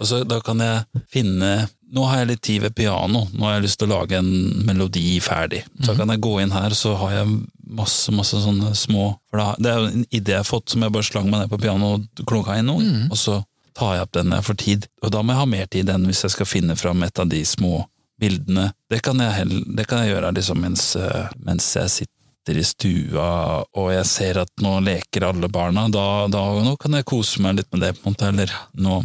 Og 0.00 0.06
så 0.08 0.22
da 0.24 0.38
kan 0.40 0.62
jeg 0.62 1.02
finne 1.12 1.68
Nå 1.94 2.04
har 2.10 2.20
jeg 2.20 2.30
litt 2.32 2.42
tid 2.42 2.62
ved 2.64 2.74
piano, 2.74 3.24
nå 3.30 3.46
har 3.46 3.56
jeg 3.56 3.68
lyst 3.68 3.78
til 3.78 3.90
å 3.90 4.00
lage 4.00 4.18
en 4.18 4.30
melodi 4.66 5.20
ferdig. 5.22 5.62
Så 5.86 5.94
kan 5.94 6.10
jeg 6.10 6.22
gå 6.24 6.32
inn 6.42 6.54
her, 6.54 6.74
så 6.74 6.96
har 6.98 7.12
jeg 7.20 7.36
masse 7.74 8.12
masse 8.12 8.38
sånne 8.44 8.74
små 8.76 9.06
For 9.30 9.40
Det 9.62 9.70
er 9.70 9.86
en 9.88 10.04
idé 10.10 10.34
jeg 10.34 10.42
har 10.42 10.48
fått 10.48 10.74
som 10.74 10.84
jeg 10.84 10.92
bare 10.94 11.06
slang 11.06 11.30
meg 11.30 11.44
ned 11.44 11.52
på 11.52 11.60
pianoet 11.62 12.20
og 12.20 12.28
klokka 12.28 12.58
inn 12.60 12.68
noe, 12.70 12.88
og 13.08 13.18
så 13.18 13.40
tar 13.74 13.96
jeg 13.96 14.06
opp 14.06 14.12
den 14.14 14.30
når 14.30 14.40
jeg 14.40 14.48
får 14.48 14.58
tid. 14.62 14.88
Og 15.02 15.12
da 15.14 15.22
må 15.22 15.34
jeg 15.34 15.42
ha 15.42 15.50
mer 15.50 15.70
tid 15.70 15.90
enn 15.90 16.06
hvis 16.08 16.24
jeg 16.26 16.34
skal 16.36 16.50
finne 16.50 16.76
fram 16.78 17.02
et 17.02 17.18
av 17.18 17.30
de 17.30 17.42
små 17.48 17.84
bildene. 18.20 18.68
Det 18.90 19.00
kan 19.02 19.18
jeg, 19.20 19.48
det 19.74 19.86
kan 19.90 20.04
jeg 20.04 20.14
gjøre 20.14 20.34
liksom 20.36 20.60
mens, 20.62 20.84
eh, 20.96 21.32
mens 21.42 21.66
jeg 21.74 21.90
sitter 21.90 22.60
i 22.60 22.64
stua 22.66 23.28
og 23.64 23.88
jeg 23.90 24.06
ser 24.06 24.38
at 24.44 24.52
nå 24.62 24.76
leker 24.84 25.26
alle 25.26 25.48
barna, 25.50 25.88
da, 25.88 26.26
da 26.30 26.44
nå 26.62 26.76
kan 26.80 26.94
jeg 26.98 27.08
kose 27.08 27.42
meg 27.42 27.58
litt 27.58 27.70
med 27.72 27.82
det, 27.86 27.94
på 27.96 28.06
en 28.06 28.14
måte. 28.14 28.30
Eller 28.30 28.54
nå 28.78 29.00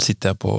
sitter 0.00 0.32
jeg 0.32 0.40
på 0.42 0.54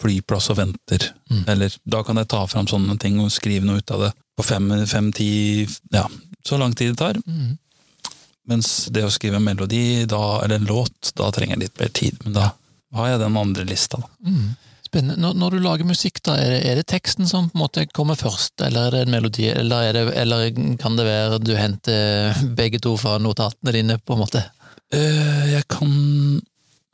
flyplass 0.00 0.50
og 0.52 0.58
venter. 0.58 1.06
Eller 1.50 1.74
da 1.84 2.02
kan 2.06 2.18
jeg 2.20 2.30
ta 2.32 2.44
fram 2.50 2.68
sånne 2.70 2.96
ting 3.00 3.20
og 3.22 3.32
skrive 3.34 3.66
noe 3.66 3.82
ut 3.82 3.94
av 3.94 4.08
det. 4.08 4.12
På 4.34 4.42
fem, 4.46 4.72
fem 4.90 5.12
ti 5.14 5.28
Ja, 5.94 6.08
så 6.44 6.58
lang 6.58 6.74
tid 6.74 6.94
det 6.94 7.00
tar. 7.00 7.20
Mens 8.44 8.90
det 8.92 9.06
å 9.06 9.12
skrive 9.12 9.40
en 9.40 9.46
melodi, 9.46 10.04
da, 10.10 10.42
eller 10.44 10.60
en 10.60 10.68
låt, 10.68 11.14
da 11.16 11.30
trenger 11.32 11.56
jeg 11.56 11.64
litt 11.64 11.80
mer 11.80 11.92
tid. 11.96 12.18
Men 12.24 12.36
da 12.36 12.50
har 12.98 13.14
jeg 13.14 13.22
den 13.22 13.40
andre 13.40 13.64
lista, 13.68 14.02
da. 14.02 14.10
Spennende. 14.84 15.16
Når, 15.22 15.38
når 15.40 15.54
du 15.54 15.62
lager 15.64 15.88
musikk, 15.88 16.20
da, 16.26 16.36
er 16.38 16.52
det, 16.52 16.58
er 16.68 16.76
det 16.78 16.86
teksten 16.92 17.26
som 17.26 17.48
på 17.48 17.56
en 17.56 17.62
måte 17.64 17.86
kommer 17.90 18.18
først, 18.18 18.52
eller 18.62 18.86
er 18.86 18.94
det 18.94 19.00
en 19.06 19.14
melodi, 19.16 19.48
eller, 19.50 19.88
er 19.88 19.96
det, 19.96 20.04
eller 20.20 20.50
kan 20.82 20.98
det 20.98 21.06
være 21.08 21.40
du 21.42 21.54
henter 21.56 22.44
begge 22.58 22.82
to 22.84 22.94
fra 23.00 23.16
notatene 23.22 23.74
dine, 23.74 23.96
på 23.98 24.14
en 24.14 24.22
måte? 24.22 24.44
Eh, 24.94 25.54
jeg 25.54 25.64
kan 25.72 25.96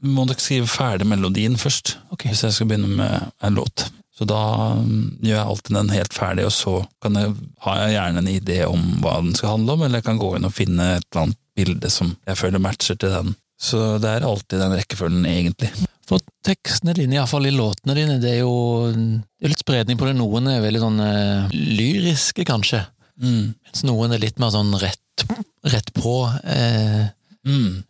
Må 0.00 0.25
dere 0.29 0.41
skrive 0.41 0.69
ferdig 0.70 1.08
melodien 1.08 1.56
først, 1.61 1.99
okay. 2.14 2.31
hvis 2.32 2.44
jeg 2.47 2.56
skal 2.56 2.70
begynne 2.70 2.88
med 2.97 3.32
en 3.44 3.58
låt. 3.58 3.91
Så 4.17 4.26
da 4.29 4.41
mm, 4.81 5.20
gjør 5.25 5.37
jeg 5.37 5.49
alltid 5.52 5.76
den 5.76 5.93
helt 5.94 6.17
ferdig, 6.17 6.47
og 6.49 6.52
så 6.52 6.75
kan 7.00 7.17
jeg, 7.17 7.35
har 7.64 7.79
jeg 7.82 7.94
gjerne 7.94 8.23
en 8.23 8.32
idé 8.32 8.58
om 8.69 8.82
hva 9.00 9.14
den 9.23 9.37
skal 9.37 9.55
handle 9.56 9.76
om, 9.76 9.85
eller 9.87 10.00
jeg 10.00 10.08
kan 10.11 10.20
gå 10.20 10.35
inn 10.37 10.49
og 10.49 10.56
finne 10.56 10.88
et 10.99 11.06
eller 11.08 11.23
annet 11.26 11.41
bilde 11.56 11.93
som 11.93 12.12
jeg 12.29 12.41
føler 12.41 12.62
matcher 12.62 12.99
til 13.00 13.14
den. 13.14 13.32
Så 13.61 13.81
det 14.00 14.08
er 14.12 14.25
alltid 14.29 14.61
den 14.61 14.76
rekkefølgen, 14.76 15.25
egentlig. 15.29 15.70
For 16.08 16.23
tekstene 16.44 16.94
dine, 16.96 17.19
iallfall 17.19 17.49
i 17.49 17.53
låtene 17.55 17.96
dine, 17.96 18.17
det 18.23 18.32
er 18.35 18.41
jo 18.43 18.55
det 18.93 19.46
er 19.46 19.53
litt 19.53 19.62
spredning 19.62 20.00
på 20.00 20.08
det. 20.08 20.17
Noen 20.19 20.49
er 20.50 20.64
veldig 20.64 20.82
sånn 20.82 21.05
eh, 21.05 21.61
lyriske, 21.81 22.49
kanskje, 22.49 22.87
Mm. 23.20 23.53
mens 23.53 23.82
noen 23.85 24.14
er 24.14 24.20
litt 24.23 24.38
mer 24.41 24.49
sånn 24.49 24.70
rett, 24.81 25.25
rett 25.69 25.91
på. 25.93 26.14
Eh, 26.41 27.11
Mm. 27.46 27.82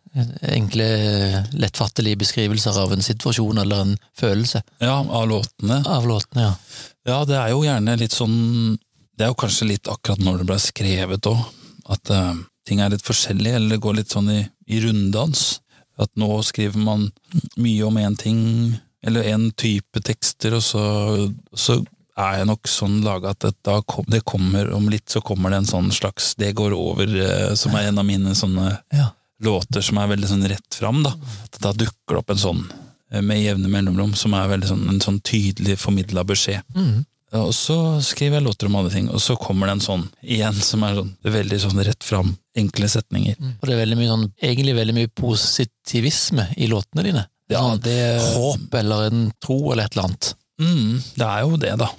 enkle, 0.47 0.85
lettfattelige 1.59 2.19
beskrivelser 2.21 2.77
av 2.79 2.93
en 2.93 3.01
situasjon 3.03 3.57
eller 3.63 3.81
en 3.83 3.97
følelse 4.17 4.61
Ja, 4.79 4.97
av 5.03 5.27
låtene. 5.27 5.81
av 5.87 6.07
låtene, 6.07 6.41
ja. 6.41 6.53
Ja, 7.07 7.17
det 7.25 7.35
er 7.35 7.49
jo 7.51 7.63
gjerne 7.65 7.97
litt 7.99 8.15
sånn 8.15 8.77
Det 9.17 9.25
er 9.25 9.31
jo 9.33 9.39
kanskje 9.43 9.67
litt 9.67 9.87
akkurat 9.91 10.19
når 10.23 10.37
det 10.41 10.47
ble 10.49 10.57
skrevet 10.59 11.27
òg, 11.29 11.41
at 11.91 12.11
uh, 12.15 12.35
ting 12.65 12.79
er 12.79 12.89
litt 12.93 13.03
forskjellig, 13.05 13.51
eller 13.55 13.75
det 13.75 13.81
går 13.83 13.97
litt 13.99 14.09
sånn 14.15 14.29
i, 14.33 14.39
i 14.71 14.79
runddans. 14.81 15.59
At 16.01 16.09
nå 16.17 16.29
skriver 16.47 16.79
man 16.81 17.11
mye 17.61 17.83
om 17.85 17.97
én 18.01 18.15
ting, 18.17 18.39
eller 19.05 19.27
én 19.29 19.49
type 19.53 20.01
tekster, 20.01 20.55
og 20.57 20.63
så, 20.65 20.81
så 21.53 21.77
er 22.17 22.39
jeg 22.39 22.49
nok 22.49 22.67
sånn 22.71 23.01
laga 23.05 23.35
at 23.35 23.43
det, 23.45 23.53
da 23.67 23.77
kom, 23.85 24.05
det 24.09 24.23
kommer 24.25 24.71
om 24.73 24.89
litt, 24.89 25.09
så 25.11 25.21
kommer 25.21 25.53
det 25.53 25.61
en 25.61 25.69
sånn 25.69 25.91
slags 25.93 26.33
Det 26.39 26.53
går 26.57 26.73
over, 26.73 27.05
eh, 27.21 27.53
som 27.59 27.75
er 27.77 27.91
en 27.91 28.01
av 28.01 28.05
mine 28.07 28.33
sånne 28.37 28.71
ja. 28.95 29.11
Låter 29.43 29.81
som 29.85 29.97
er 30.01 30.07
veldig 30.11 30.27
sånn 30.29 30.47
rett 30.49 30.75
fram, 30.77 31.03
da. 31.05 31.13
Da 31.59 31.71
dukker 31.73 32.15
det 32.15 32.21
opp 32.23 32.29
en 32.33 32.41
sånn 32.41 32.63
eh, 33.11 33.21
med 33.21 33.41
jevne 33.43 33.69
mellomrom, 33.71 34.13
som 34.15 34.33
er 34.37 34.49
veldig 34.51 34.67
sånn, 34.69 34.83
en 34.91 35.01
sånn 35.03 35.19
tydelig 35.25 35.77
formidla 35.81 36.23
beskjed. 36.27 36.61
Mm. 36.75 37.05
Og 37.39 37.53
så 37.55 37.75
skriver 38.03 38.39
jeg 38.41 38.43
låter 38.43 38.67
om 38.67 38.75
alle 38.75 38.89
ting, 38.91 39.05
og 39.09 39.21
så 39.23 39.37
kommer 39.39 39.69
det 39.69 39.77
en 39.77 39.83
sånn 39.85 40.01
igjen, 40.21 40.57
som 40.59 40.83
er 40.83 40.97
sånn 40.99 41.13
veldig 41.23 41.59
sånn 41.63 41.79
rett 41.87 42.03
fram, 42.03 42.33
enkle 42.59 42.89
setninger. 42.91 43.37
Og 43.39 43.63
det 43.69 43.75
er 43.77 43.79
veldig 43.85 43.97
mye 44.01 44.09
sånn, 44.11 44.25
egentlig 44.43 44.75
veldig 44.75 44.95
mye 44.97 45.11
positivisme 45.15 46.49
i 46.57 46.67
låtene 46.67 47.05
dine. 47.07 47.23
Er 47.49 47.55
Ja, 47.55 47.61
sånn 47.69 47.81
det- 47.81 48.35
håp 48.35 48.73
eller 48.75 49.05
en 49.07 49.31
tro 49.43 49.71
eller 49.71 49.83
et 49.85 49.95
eller 49.95 50.03
annet. 50.09 50.33
Mm, 50.59 51.03
det 51.15 51.25
er 51.27 51.41
jo 51.41 51.57
det, 51.57 51.77
da. 51.79 51.89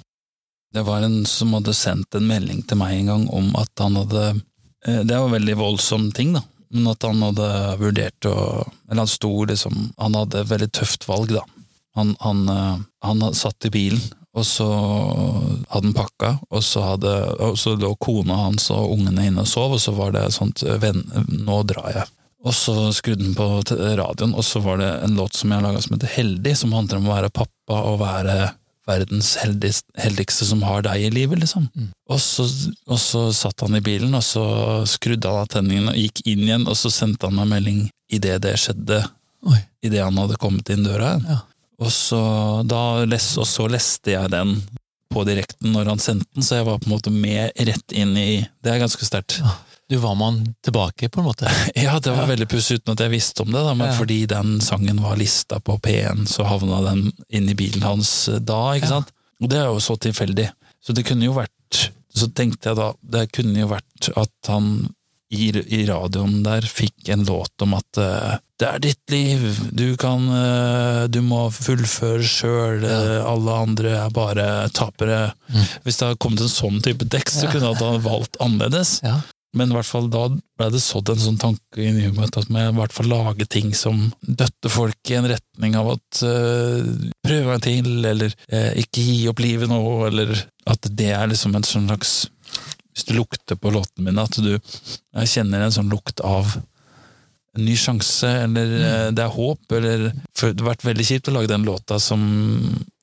Det 0.73 0.85
var 0.85 1.01
en 1.03 1.25
som 1.25 1.51
hadde 1.53 1.73
sendt 1.73 2.15
en 2.15 2.27
melding 2.27 2.63
til 2.67 2.77
meg 2.77 2.93
en 2.99 3.05
gang 3.07 3.27
om 3.29 3.55
at 3.55 3.69
han 3.77 3.95
hadde 3.95 4.41
eh, 4.85 5.03
Det 5.03 5.11
er 5.11 5.19
jo 5.21 5.29
veldig 5.29 5.55
voldsom 5.57 6.11
ting, 6.13 6.33
da. 6.33 6.41
Men 6.73 6.89
at 6.89 7.05
han 7.05 7.21
hadde 7.21 7.49
vurdert 7.81 8.25
å 8.25 8.35
Eller 8.89 9.03
han 9.03 9.11
sto 9.11 9.31
liksom 9.45 9.91
Han 10.01 10.17
hadde 10.17 10.41
et 10.41 10.49
veldig 10.49 10.71
tøft 10.73 11.07
valg, 11.09 11.35
da. 11.35 11.43
Han, 11.93 12.15
han, 12.23 12.43
eh, 12.49 12.77
han 13.05 13.21
satt 13.37 13.67
i 13.67 13.69
bilen, 13.69 14.01
og 14.33 14.45
så 14.49 14.65
hadde 15.69 15.83
han 15.83 15.93
pakka, 15.93 16.31
og 16.49 16.63
så, 16.65 16.81
hadde, 16.87 17.11
og 17.37 17.59
så 17.61 17.75
lå 17.77 17.91
kona 18.01 18.39
hans 18.47 18.71
og 18.73 18.95
ungene 18.95 19.27
inne 19.29 19.43
og 19.45 19.51
sov, 19.51 19.75
og 19.75 19.83
så 19.83 19.93
var 19.93 20.15
det 20.15 20.23
sånt 20.33 20.63
eh, 20.65 20.79
venn, 20.81 21.03
Nå 21.45 21.59
drar 21.69 21.91
jeg. 21.93 22.09
Og 22.43 22.57
så 22.57 22.73
skrudde 22.97 23.27
han 23.27 23.37
på 23.37 23.77
radioen, 24.01 24.33
og 24.33 24.41
så 24.43 24.63
var 24.65 24.81
det 24.81 24.89
en 25.05 25.13
låt 25.19 25.37
som 25.37 25.53
jeg 25.53 25.63
laga 25.63 25.83
som 25.85 25.93
heter 25.95 26.15
Heldig, 26.15 26.55
som 26.59 26.73
handler 26.73 26.99
om 26.99 27.07
å 27.07 27.13
være 27.13 27.35
pappa 27.37 27.77
og 27.91 28.01
være 28.01 28.37
verdens 28.89 29.33
heldigste, 29.39 29.87
heldigste 29.99 30.47
som 30.49 30.63
har 30.67 30.83
deg 30.85 31.05
i 31.05 31.11
livet, 31.13 31.39
liksom. 31.43 31.69
Og, 32.11 32.19
så, 32.21 32.45
og 32.89 32.99
så 32.99 33.25
satt 33.35 33.63
han 33.63 33.77
i 33.77 33.83
bilen, 33.83 34.13
og 34.17 34.23
så 34.25 34.43
skrudde 34.89 35.29
han 35.29 35.45
av 35.45 35.51
tenningen 35.53 35.91
og 35.93 35.99
gikk 35.99 36.23
inn 36.27 36.45
igjen, 36.45 36.67
og 36.67 36.77
så 36.79 36.91
sendte 36.91 37.29
han 37.29 37.39
meg 37.39 37.51
melding 37.55 37.81
idet 38.13 38.41
det 38.43 38.57
skjedde, 38.59 39.01
idet 39.83 40.03
han 40.03 40.19
hadde 40.19 40.39
kommet 40.41 40.69
inn 40.73 40.85
døra. 40.85 41.15
Ja. 41.27 41.41
Og, 41.83 41.91
så, 41.91 42.21
da 42.69 43.03
og 43.03 43.47
så 43.49 43.67
leste 43.71 44.13
jeg 44.13 44.31
den 44.31 44.57
på 45.13 45.23
direkten 45.27 45.73
når 45.75 45.93
han 45.93 46.01
sendte 46.01 46.29
den, 46.33 46.45
så 46.45 46.59
jeg 46.59 46.67
var 46.67 46.81
på 46.81 46.89
en 46.89 46.95
måte 46.95 47.13
med 47.13 47.53
rett 47.67 47.95
inn 47.95 48.15
i 48.17 48.43
Det 48.63 48.71
er 48.71 48.81
ganske 48.81 49.05
sterkt. 49.05 49.39
Du 49.93 49.99
var 50.01 50.15
man 50.15 50.55
tilbake, 50.65 51.09
på 51.09 51.19
en 51.19 51.25
måte. 51.27 51.49
Ja, 51.75 51.99
det 51.99 52.11
var 52.15 52.25
veldig 52.25 52.47
pussig 52.49 52.79
uten 52.79 52.95
at 52.95 53.01
jeg 53.03 53.11
visste 53.13 53.43
om 53.43 53.51
det, 53.53 53.61
da, 53.61 53.73
men 53.77 53.91
Ja. 53.91 53.93
fordi 53.93 54.23
den 54.25 54.55
sangen 54.65 54.97
var 55.03 55.19
lista 55.21 55.59
på 55.61 55.75
P1, 55.77 56.23
så 56.31 56.47
havna 56.49 56.79
den 56.87 57.11
inn 57.29 57.49
i 57.49 57.53
bilen 57.53 57.83
hans 57.85 58.27
eh, 58.27 58.39
da, 58.41 58.71
ikke 58.73 58.89
Ja. 58.89 58.95
sant? 58.95 59.11
Og 59.37 59.51
det 59.51 59.59
er 59.59 59.67
jo 59.69 59.77
så 59.85 59.93
tilfeldig. 60.01 60.47
Så 60.81 60.95
det 60.97 61.03
kunne 61.05 61.27
jo 61.29 61.35
vært 61.37 61.91
Så 62.15 62.27
tenkte 62.33 62.69
jeg 62.71 62.77
da, 62.77 62.87
det 63.01 63.31
kunne 63.33 63.59
jo 63.61 63.67
vært 63.69 64.09
at 64.17 64.49
han 64.49 64.89
i, 65.29 65.51
i 65.53 65.83
radioen 65.85 66.41
der 66.45 66.61
fikk 66.61 67.09
en 67.13 67.23
låt 67.25 67.61
om 67.65 67.73
at 67.77 67.97
uh, 68.01 68.35
det 68.61 68.67
er 68.69 68.81
ditt 68.83 69.13
liv, 69.13 69.45
du 69.73 69.95
kan 69.97 70.25
uh, 70.29 71.05
Du 71.09 71.21
må 71.25 71.47
fullføre 71.53 72.21
sjøl, 72.21 72.85
alle 72.85 73.59
andre 73.67 73.95
er 74.07 74.13
bare 74.13 74.49
tapere. 74.73 75.33
Mm. 75.49 75.63
Hvis 75.85 75.97
det 76.01 76.07
hadde 76.09 76.21
kommet 76.21 76.41
en 76.45 76.53
sånn 76.53 76.81
type 76.85 77.05
tekst, 77.09 77.41
så 77.41 77.49
kunne 77.53 77.73
han 77.73 78.01
valgt 78.05 78.37
annerledes. 78.41 78.99
Ja. 79.05 79.21
Men 79.53 79.69
i 79.69 79.75
hvert 79.77 79.87
fall 79.87 80.09
da 80.09 80.25
ble 80.31 80.67
det 80.73 80.81
sådd 80.81 81.11
en 81.13 81.21
sånn 81.21 81.39
tanke 81.41 81.81
i 81.81 81.91
huet 81.93 82.17
mitt 82.17 82.37
at 82.39 82.49
man 82.53 82.71
i 82.71 82.77
hvert 82.79 82.95
fall 82.95 83.11
lager 83.11 83.49
ting 83.49 83.69
som 83.77 84.07
døtte 84.25 84.71
folk 84.73 85.11
i 85.11 85.17
en 85.19 85.29
retning 85.29 85.77
av 85.77 85.91
at 85.93 86.23
uh, 86.25 86.81
prøv 87.25 87.51
en 87.53 87.63
til, 87.63 87.91
eller 88.09 88.33
uh, 88.49 88.71
ikke 88.81 89.05
gi 89.05 89.19
opp 89.29 89.43
livet 89.43 89.69
nå, 89.69 89.79
eller 90.09 90.33
at 90.69 90.89
det 90.89 91.11
er 91.13 91.29
liksom 91.29 91.53
en 91.57 91.67
sånn 91.67 91.89
slags 91.91 92.15
Hvis 92.93 93.07
du 93.09 93.15
lukter 93.17 93.57
på 93.57 93.71
låtene 93.73 94.09
mine, 94.09 94.25
at 94.25 94.37
du 94.41 94.53
jeg 94.53 95.29
kjenner 95.29 95.65
en 95.65 95.73
sånn 95.73 95.89
lukt 95.89 96.21
av 96.25 96.49
en 97.53 97.65
ny 97.67 97.75
sjanse, 97.77 98.29
eller 98.47 98.69
mm. 98.73 99.15
det 99.17 99.21
er 99.21 99.33
håp, 99.33 99.73
eller 99.77 100.07
for 100.33 100.53
Det 100.53 100.63
har 100.63 100.71
vært 100.73 100.85
veldig 100.87 101.05
kjipt 101.05 101.29
å 101.29 101.35
lage 101.35 101.51
den 101.51 101.65
låta 101.67 101.99
som 102.01 102.21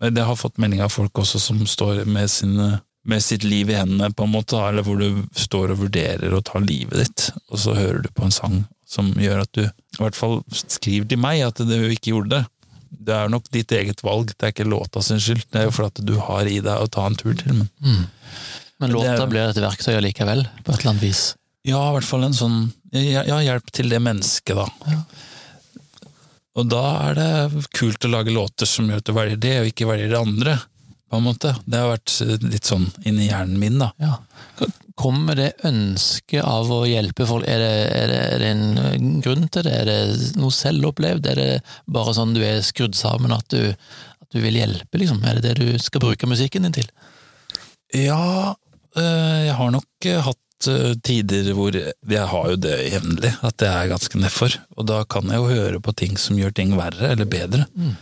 Det 0.02 0.26
har 0.26 0.38
fått 0.38 0.58
melding 0.58 0.82
av 0.82 0.90
folk 0.90 1.22
også 1.22 1.38
som 1.42 1.62
står 1.66 2.02
med 2.10 2.30
sine 2.30 2.80
med 3.04 3.22
sitt 3.24 3.44
liv 3.44 3.70
i 3.70 3.74
hendene, 3.78 4.10
på 4.12 4.24
en 4.26 4.32
måte, 4.34 4.58
eller 4.60 4.82
hvor 4.84 4.98
du 5.00 5.22
står 5.34 5.72
og 5.72 5.78
vurderer 5.86 6.34
å 6.36 6.42
ta 6.44 6.58
livet 6.60 6.98
ditt, 7.00 7.30
og 7.50 7.58
så 7.62 7.74
hører 7.74 8.02
du 8.04 8.08
på 8.12 8.26
en 8.26 8.34
sang 8.34 8.64
som 8.90 9.12
gjør 9.14 9.42
at 9.44 9.52
du 9.56 9.62
i 9.64 10.00
hvert 10.02 10.16
fall 10.18 10.40
skriver 10.52 11.08
til 11.08 11.18
meg 11.22 11.40
at 11.46 11.62
du 11.62 11.76
ikke 11.88 12.10
gjorde 12.12 12.30
det. 12.40 12.42
Det 12.90 13.14
er 13.14 13.28
nok 13.32 13.46
ditt 13.54 13.70
eget 13.72 14.02
valg, 14.04 14.32
det 14.36 14.42
er 14.48 14.52
ikke 14.52 14.66
låta 14.68 15.00
sin 15.02 15.20
skyld. 15.22 15.44
Det 15.50 15.60
er 15.62 15.68
jo 15.68 15.74
fordi 15.76 15.92
at 15.94 16.06
du 16.10 16.16
har 16.20 16.48
i 16.50 16.58
deg 16.60 16.74
å 16.84 16.90
ta 16.90 17.06
en 17.06 17.14
tur 17.16 17.34
til. 17.38 17.54
Men 17.54 17.70
Mm. 17.80 18.06
Men 18.80 18.90
Det 18.90 18.96
låta 18.96 19.22
er- 19.22 19.26
blir 19.28 19.48
et 19.50 19.56
verktøy 19.56 19.94
allikevel, 19.96 20.46
på 20.64 20.72
et 20.72 20.80
eller 20.80 20.90
annet 20.90 21.02
vis. 21.02 21.34
ja, 21.64 21.80
i 21.90 21.92
hvert 21.94 22.04
fall 22.08 22.24
en 22.24 22.32
sånn 22.32 22.72
ja, 22.92 23.22
ja, 23.24 23.38
hjelp 23.38 23.70
til 23.70 23.88
det 23.88 24.00
mennesket, 24.00 24.56
da. 24.56 24.66
Ja. 24.90 25.02
Og 26.56 26.68
da 26.68 27.10
er 27.10 27.14
det 27.14 27.68
kult 27.76 28.00
å 28.04 28.10
lage 28.10 28.32
låter 28.34 28.66
som 28.66 28.88
gjør 28.88 28.96
at 28.96 29.04
du 29.04 29.12
velger 29.12 29.38
det, 29.40 29.52
og 29.60 29.66
ikke 29.70 29.86
velger 29.86 30.08
det 30.10 30.18
andre. 30.18 30.56
På 31.10 31.18
en 31.18 31.26
måte. 31.26 31.54
Det 31.66 31.78
har 31.80 31.90
vært 31.90 32.12
litt 32.46 32.68
sånn 32.68 32.86
inni 33.02 33.26
hjernen 33.26 33.58
min, 33.58 33.80
da. 33.82 33.90
Ja. 33.98 34.20
Kommer 35.00 35.34
det 35.38 35.48
ønsket 35.66 36.44
av 36.46 36.70
å 36.70 36.84
hjelpe 36.86 37.26
folk, 37.26 37.46
er 37.48 37.62
det, 37.62 37.72
er, 37.96 38.12
det, 38.12 38.20
er 38.34 38.42
det 38.42 38.50
en 38.52 39.16
grunn 39.24 39.48
til 39.50 39.66
det? 39.66 39.72
Er 39.80 39.88
det 39.88 40.28
noe 40.38 40.54
selvopplevd? 40.54 41.26
Er 41.32 41.40
det 41.40 41.48
bare 41.90 42.14
sånn 42.14 42.36
du 42.36 42.42
er 42.46 42.60
skrudd 42.62 42.94
sammen 42.98 43.34
at 43.34 43.48
du, 43.50 43.72
at 43.72 44.28
du 44.30 44.38
vil 44.44 44.60
hjelpe, 44.60 45.00
liksom? 45.02 45.24
Er 45.24 45.40
det 45.40 45.48
det 45.48 45.56
du 45.58 45.82
skal 45.82 46.04
bruke 46.04 46.30
musikken 46.30 46.68
din 46.68 46.78
til? 46.78 46.92
Ja, 47.96 48.54
øh, 48.94 49.40
jeg 49.48 49.58
har 49.58 49.74
nok 49.74 50.10
øh, 50.12 50.22
hatt 50.28 50.46
tider 51.00 51.54
hvor 51.56 51.72
Jeg 51.72 52.24
har 52.28 52.48
jo 52.52 52.56
det 52.60 52.74
jevnlig, 52.92 53.30
at 53.48 53.62
jeg 53.64 53.72
er 53.72 53.90
ganske 53.94 54.18
nedfor. 54.20 54.58
Og 54.76 54.86
da 54.90 55.02
kan 55.08 55.30
jeg 55.32 55.40
jo 55.40 55.48
høre 55.48 55.80
på 55.80 55.94
ting 55.96 56.18
som 56.20 56.36
gjør 56.36 56.52
ting 56.52 56.74
verre 56.76 57.14
eller 57.14 57.24
bedre. 57.24 57.64
Mm. 57.72 57.94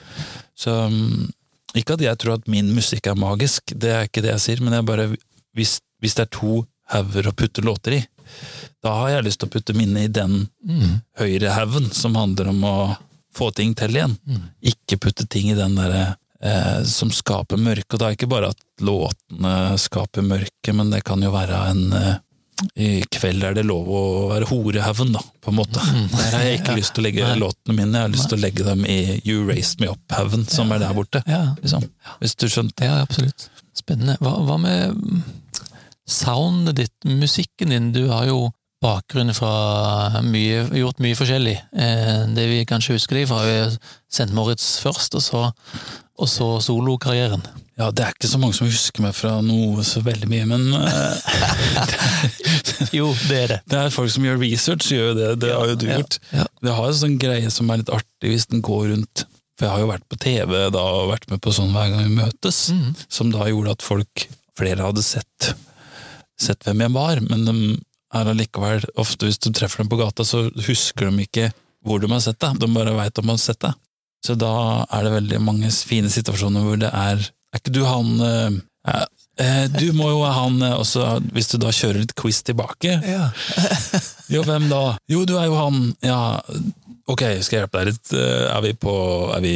Så 0.59 0.75
mm, 0.91 1.29
ikke 1.77 1.99
at 1.99 2.01
jeg 2.01 2.19
tror 2.19 2.39
at 2.39 2.47
min 2.49 2.71
musikk 2.75 3.07
er 3.11 3.19
magisk, 3.19 3.75
det 3.77 3.91
er 3.93 4.07
ikke 4.09 4.23
det 4.25 4.33
jeg 4.37 4.45
sier, 4.45 4.63
men 4.65 4.73
jeg 4.79 4.87
bare 4.89 5.09
hvis, 5.57 5.79
hvis 6.01 6.15
det 6.17 6.27
er 6.27 6.33
to 6.39 6.63
hauger 6.93 7.29
å 7.29 7.35
putte 7.37 7.65
låter 7.65 7.99
i, 7.99 8.01
da 8.85 8.95
har 9.03 9.11
jeg 9.17 9.27
lyst 9.27 9.41
til 9.43 9.49
å 9.49 9.53
putte 9.53 9.75
mine 9.77 10.05
i 10.07 10.13
den 10.13 10.49
Mm. 10.69 11.01
høyre 11.19 11.51
haugen, 11.57 11.91
som 11.93 12.15
handler 12.15 12.49
om 12.49 12.65
å 12.65 12.97
få 13.35 13.51
ting 13.55 13.75
til 13.75 13.97
igjen. 13.97 14.17
Mm. 14.27 14.43
Ikke 14.73 14.99
putte 15.01 15.27
ting 15.29 15.49
i 15.51 15.55
den 15.57 15.75
derre 15.77 16.17
eh, 16.41 16.83
som 16.85 17.11
skaper 17.11 17.57
mørke. 17.57 17.95
Og 17.95 17.99
det 17.99 18.07
er 18.07 18.17
ikke 18.17 18.29
bare 18.31 18.51
at 18.53 18.61
låtene 18.85 19.79
skaper 19.81 20.23
mørke, 20.23 20.75
men 20.75 20.91
det 20.91 21.03
kan 21.05 21.23
jo 21.23 21.31
være 21.33 21.61
en 21.71 21.93
eh, 21.93 22.15
I 22.77 23.05
kveld 23.15 23.45
er 23.47 23.55
det 23.55 23.63
lov 23.69 23.87
å 23.87 24.01
være 24.33 24.49
horehaugen, 24.51 25.13
da, 25.15 25.21
på 25.45 25.53
en 25.53 25.59
måte. 25.61 25.79
Der 26.11 26.33
har 26.35 26.43
jeg 26.47 26.59
ikke 26.61 26.75
lyst 26.79 26.95
til 26.97 27.05
å 27.05 27.07
legge 27.07 27.23
Mm. 27.23 27.29
Nei. 27.31 27.39
låtene 27.45 27.77
mine, 27.77 27.93
jeg 27.99 28.03
har 28.09 28.15
lyst 28.17 28.29
til 28.29 28.39
å 28.39 28.43
legge 28.43 28.65
dem 28.67 28.85
i 28.87 28.97
You 29.25 29.45
Raised 29.47 29.81
Me 29.81 29.87
Up-haugen, 29.93 30.47
som 30.51 30.73
er 30.73 30.79
der 30.83 30.95
borte. 30.95 31.23
Ja, 31.27 31.55
Liksom. 31.63 31.87
Hvis 32.21 32.35
du 32.37 32.47
skjønte. 32.49 32.83
ja, 32.85 33.01
absolutt. 33.03 33.49
Spennende. 33.79 34.17
Hva, 34.21 34.33
hva 34.43 34.57
med 34.59 35.23
soundet 36.09 36.77
ditt, 36.81 37.05
musikken 37.05 37.71
din? 37.71 37.93
Du 37.93 38.09
har 38.11 38.27
jo 38.27 38.51
bakgrunn 38.85 39.33
fra 39.35 40.21
mye, 40.23 40.65
gjort 40.79 41.01
mye 41.03 41.17
forskjellig. 41.19 41.57
Eh, 41.75 42.27
det 42.37 42.45
vi 42.51 42.61
kanskje 42.69 42.95
husker 42.99 43.19
de 43.19 43.25
fra, 43.31 43.41
er 43.51 43.73
St. 44.11 44.29
Moritz 44.37 44.77
først, 44.85 45.17
og 45.19 45.23
så, 45.25 45.41
og 46.19 46.29
så 46.31 46.51
solokarrieren. 46.63 47.43
Ja, 47.79 47.93
det 47.95 48.03
er 48.05 48.15
ikke 48.15 48.31
så 48.31 48.39
mange 48.43 48.57
som 48.59 48.67
husker 48.67 49.03
meg 49.05 49.15
fra 49.15 49.37
noe 49.43 49.85
så 49.87 50.01
veldig 50.03 50.27
mye, 50.31 50.47
men 50.51 50.69
eh, 50.75 51.19
Jo, 52.99 53.11
det 53.29 53.39
er 53.45 53.53
det. 53.55 53.59
Det 53.71 53.81
er 53.85 53.93
folk 53.95 54.11
som 54.15 54.27
gjør 54.27 54.41
research, 54.43 54.89
gjør 54.95 55.13
det. 55.19 55.29
Det 55.45 55.53
har 55.55 55.73
jo 55.73 55.77
du 55.79 55.87
gjort. 55.91 56.19
ja. 56.35 56.47
Vi 56.63 56.73
har 56.75 56.89
en 56.91 56.99
sånn 57.03 57.19
greie 57.23 57.51
som 57.55 57.71
er 57.71 57.83
litt 57.83 57.93
artig 57.95 58.33
hvis 58.33 58.49
den 58.51 58.63
går 58.67 58.89
rundt 58.93 59.23
For 59.59 59.67
jeg 59.69 59.71
har 59.75 59.83
jo 59.85 59.91
vært 59.93 60.07
på 60.11 60.19
TV 60.23 60.57
da 60.75 60.83
og 61.03 61.13
vært 61.13 61.29
med 61.31 61.39
på 61.45 61.53
sånn 61.55 61.71
hver 61.75 61.93
gang 61.93 62.03
vi 62.09 62.17
møtes, 62.19 62.59
Mm. 62.75 62.95
som 63.11 63.31
da 63.35 63.47
gjorde 63.51 63.77
at 63.77 63.83
folk 63.87 64.27
Flere 64.59 64.83
hadde 64.83 65.05
sett, 65.07 65.53
sett 66.35 66.65
hvem 66.67 66.81
jeg 66.83 66.91
var, 66.97 67.21
men 67.31 67.45
de 67.47 67.53
er 68.15 68.31
allikevel 68.33 68.85
Ofte 69.01 69.29
hvis 69.29 69.41
du 69.43 69.51
treffer 69.53 69.83
dem 69.83 69.91
på 69.93 69.99
gata, 70.01 70.25
så 70.25 70.47
husker 70.67 71.11
de 71.11 71.27
ikke 71.27 71.51
hvor 71.87 72.01
de 72.03 72.09
har 72.11 72.23
sett 72.25 72.41
deg. 72.43 72.59
De 72.61 72.69
bare 72.75 72.95
veit 72.97 73.15
de 73.15 73.25
har 73.29 73.39
sett 73.41 73.61
deg. 73.63 73.77
Så 74.27 74.35
da 74.35 74.53
er 74.91 75.05
det 75.07 75.13
veldig 75.15 75.39
mange 75.47 75.71
fine 75.71 76.11
situasjoner 76.11 76.65
hvor 76.67 76.81
det 76.81 76.89
er 76.91 77.21
Er 77.23 77.61
ikke 77.61 77.71
du 77.73 77.85
han 77.87 78.09
eh, 78.27 78.57
eh, 79.39 79.69
Du 79.71 79.93
må 79.95 80.09
jo 80.11 80.19
være 80.25 80.35
han 80.41 80.65
også, 80.73 81.05
hvis 81.37 81.53
du 81.53 81.57
da 81.63 81.71
kjører 81.71 82.03
litt 82.03 82.17
quiz 82.19 82.43
tilbake, 82.43 82.97
Ja. 83.07 83.29
jo, 84.35 84.43
hvem 84.43 84.67
da? 84.73 84.83
Jo, 85.09 85.23
du 85.25 85.37
er 85.39 85.47
jo 85.47 85.55
han. 85.61 85.79
Ja, 86.05 86.19
ok, 87.07 87.23
skal 87.47 87.61
jeg 87.61 87.63
hjelpe 87.63 87.79
deg 87.85 87.93
litt? 87.93 88.13
Eh, 88.19 88.45
Er 88.51 88.67
vi 88.67 88.75
på 88.75 88.97
Er 89.37 89.45
vi 89.47 89.55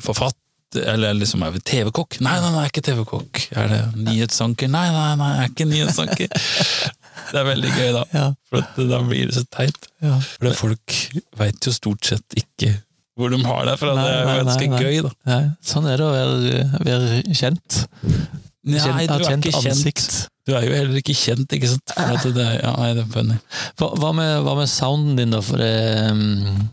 forfatt? 0.00 0.38
Eller 0.74 1.14
liksom, 1.14 1.42
er 1.46 1.52
vi 1.54 1.60
TV-kokk? 1.62 2.20
Nei, 2.24 2.38
nei, 2.42 2.48
nei, 2.50 2.64
jeg 2.64 2.70
er 2.70 2.72
ikke 2.72 2.86
TV-kokk. 2.88 3.42
Er 3.54 3.68
det 3.70 3.82
nyhetsanker? 4.08 4.70
Nei, 4.72 4.88
nei, 4.90 5.10
nei, 5.20 5.28
jeg 5.36 5.44
er 5.44 5.52
ikke 5.52 5.68
nyhetsanker. 5.70 6.94
Det 7.30 7.38
er 7.40 7.46
veldig 7.48 7.70
gøy, 7.76 7.90
da. 7.94 8.02
Ja. 8.14 8.24
For 8.50 8.86
da 8.90 8.98
blir 9.06 9.26
det 9.30 9.34
så 9.36 9.44
teit. 9.54 9.88
Ja. 10.02 10.18
For 10.18 10.48
det 10.48 10.56
folk 10.58 10.96
veit 11.38 11.68
jo 11.68 11.72
stort 11.76 12.04
sett 12.04 12.38
ikke 12.40 12.74
hvor 13.14 13.30
de 13.30 13.38
har 13.46 13.64
deg 13.68 13.76
fra. 13.78 13.92
Nei, 13.94 14.04
Det 14.04 14.14
er 14.14 14.24
jo 14.40 14.44
ganske 14.48 14.66
nei, 14.66 14.70
nei. 14.74 14.78
gøy, 14.82 15.02
da. 15.06 15.36
Sånn 15.62 15.84
er 15.86 16.00
det 16.00 16.06
å 16.08 16.10
være, 16.10 16.62
være 16.82 17.20
kjent. 17.30 17.76
Nei, 18.64 18.80
Kjent- 18.80 19.06
du 19.06 19.14
er 19.14 19.26
kjent 19.28 19.46
ikke 19.46 19.60
kjent. 19.62 20.16
Du 20.44 20.52
er 20.58 20.64
jo 20.66 20.72
heller 20.74 20.98
ikke 20.98 21.14
kjent, 21.16 21.52
ikke 21.56 21.68
sant? 21.70 21.92
For 21.94 22.32
det 22.34 22.42
er, 22.42 22.56
ja, 22.64 22.72
nei, 22.80 22.88
det 22.98 23.04
er 23.04 23.12
funny. 23.14 23.36
Hva, 23.78 24.10
med, 24.18 24.32
hva 24.44 24.56
med 24.58 24.68
sounden 24.72 25.16
din, 25.20 25.30
da? 25.36 25.40
For 25.46 25.62
det 25.62 25.70
um, 26.10 26.68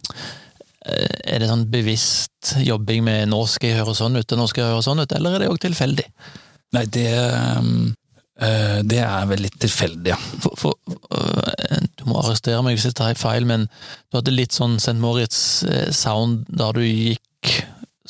Er 0.81 1.43
det 1.43 1.47
sånn 1.51 1.67
bevisst 1.71 2.55
jobbing 2.65 3.03
med 3.05 3.27
'nå 3.29 3.43
skal 3.47 3.69
jeg 3.69 3.77
høre 3.83 3.93
sånn 3.95 4.17
ut', 4.17 4.31
og 4.33 4.39
'nå 4.39 4.47
skal 4.49 4.63
jeg 4.63 4.71
høre 4.73 4.85
sånn 4.87 5.03
ut', 5.03 5.13
eller 5.15 5.35
er 5.37 5.39
det 5.45 5.49
òg 5.53 5.59
tilfeldig? 5.61 6.07
Nei, 6.73 6.85
det 6.89 7.05
um, 7.59 7.91
eh, 7.91 8.00
Det 8.41 8.97
er 9.05 9.27
vel 9.29 9.43
litt 9.45 9.59
tilfeldig, 9.61 10.09
ja. 10.09 10.17
For, 10.41 10.55
for 10.57 10.95
øh, 11.13 11.83
Du 11.99 12.07
må 12.09 12.15
arrestere 12.23 12.63
meg 12.65 12.73
hvis 12.73 12.87
jeg 12.89 12.97
tar 12.97 13.13
feil, 13.19 13.45
men 13.45 13.67
du 14.09 14.17
hadde 14.17 14.33
litt 14.33 14.55
sånn 14.57 14.79
St. 14.81 14.97
Moritz-sound 14.97 16.47
da 16.49 16.71
du 16.73 16.81
gikk 16.81 17.51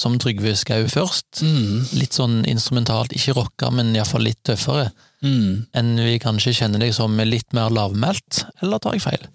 som 0.02 0.18
Trygve 0.22 0.54
Skau 0.58 0.86
først. 0.90 1.42
Mm, 1.46 1.84
Litt 2.00 2.18
sånn 2.18 2.42
instrumentalt, 2.50 3.14
ikke 3.16 3.36
rocka, 3.38 3.72
men 3.74 3.94
iallfall 3.96 4.26
litt 4.26 4.40
tøffere 4.48 4.90
mm. 5.26 5.74
enn 5.78 5.94
vi 6.00 6.18
kanskje 6.22 6.56
kjenner 6.62 6.82
deg 6.82 6.96
som 6.96 7.18
litt 7.28 7.52
mer 7.58 7.74
lavmælt, 7.74 8.46
eller 8.64 8.82
tar 8.82 8.98
jeg 8.98 9.06
feil? 9.06 9.28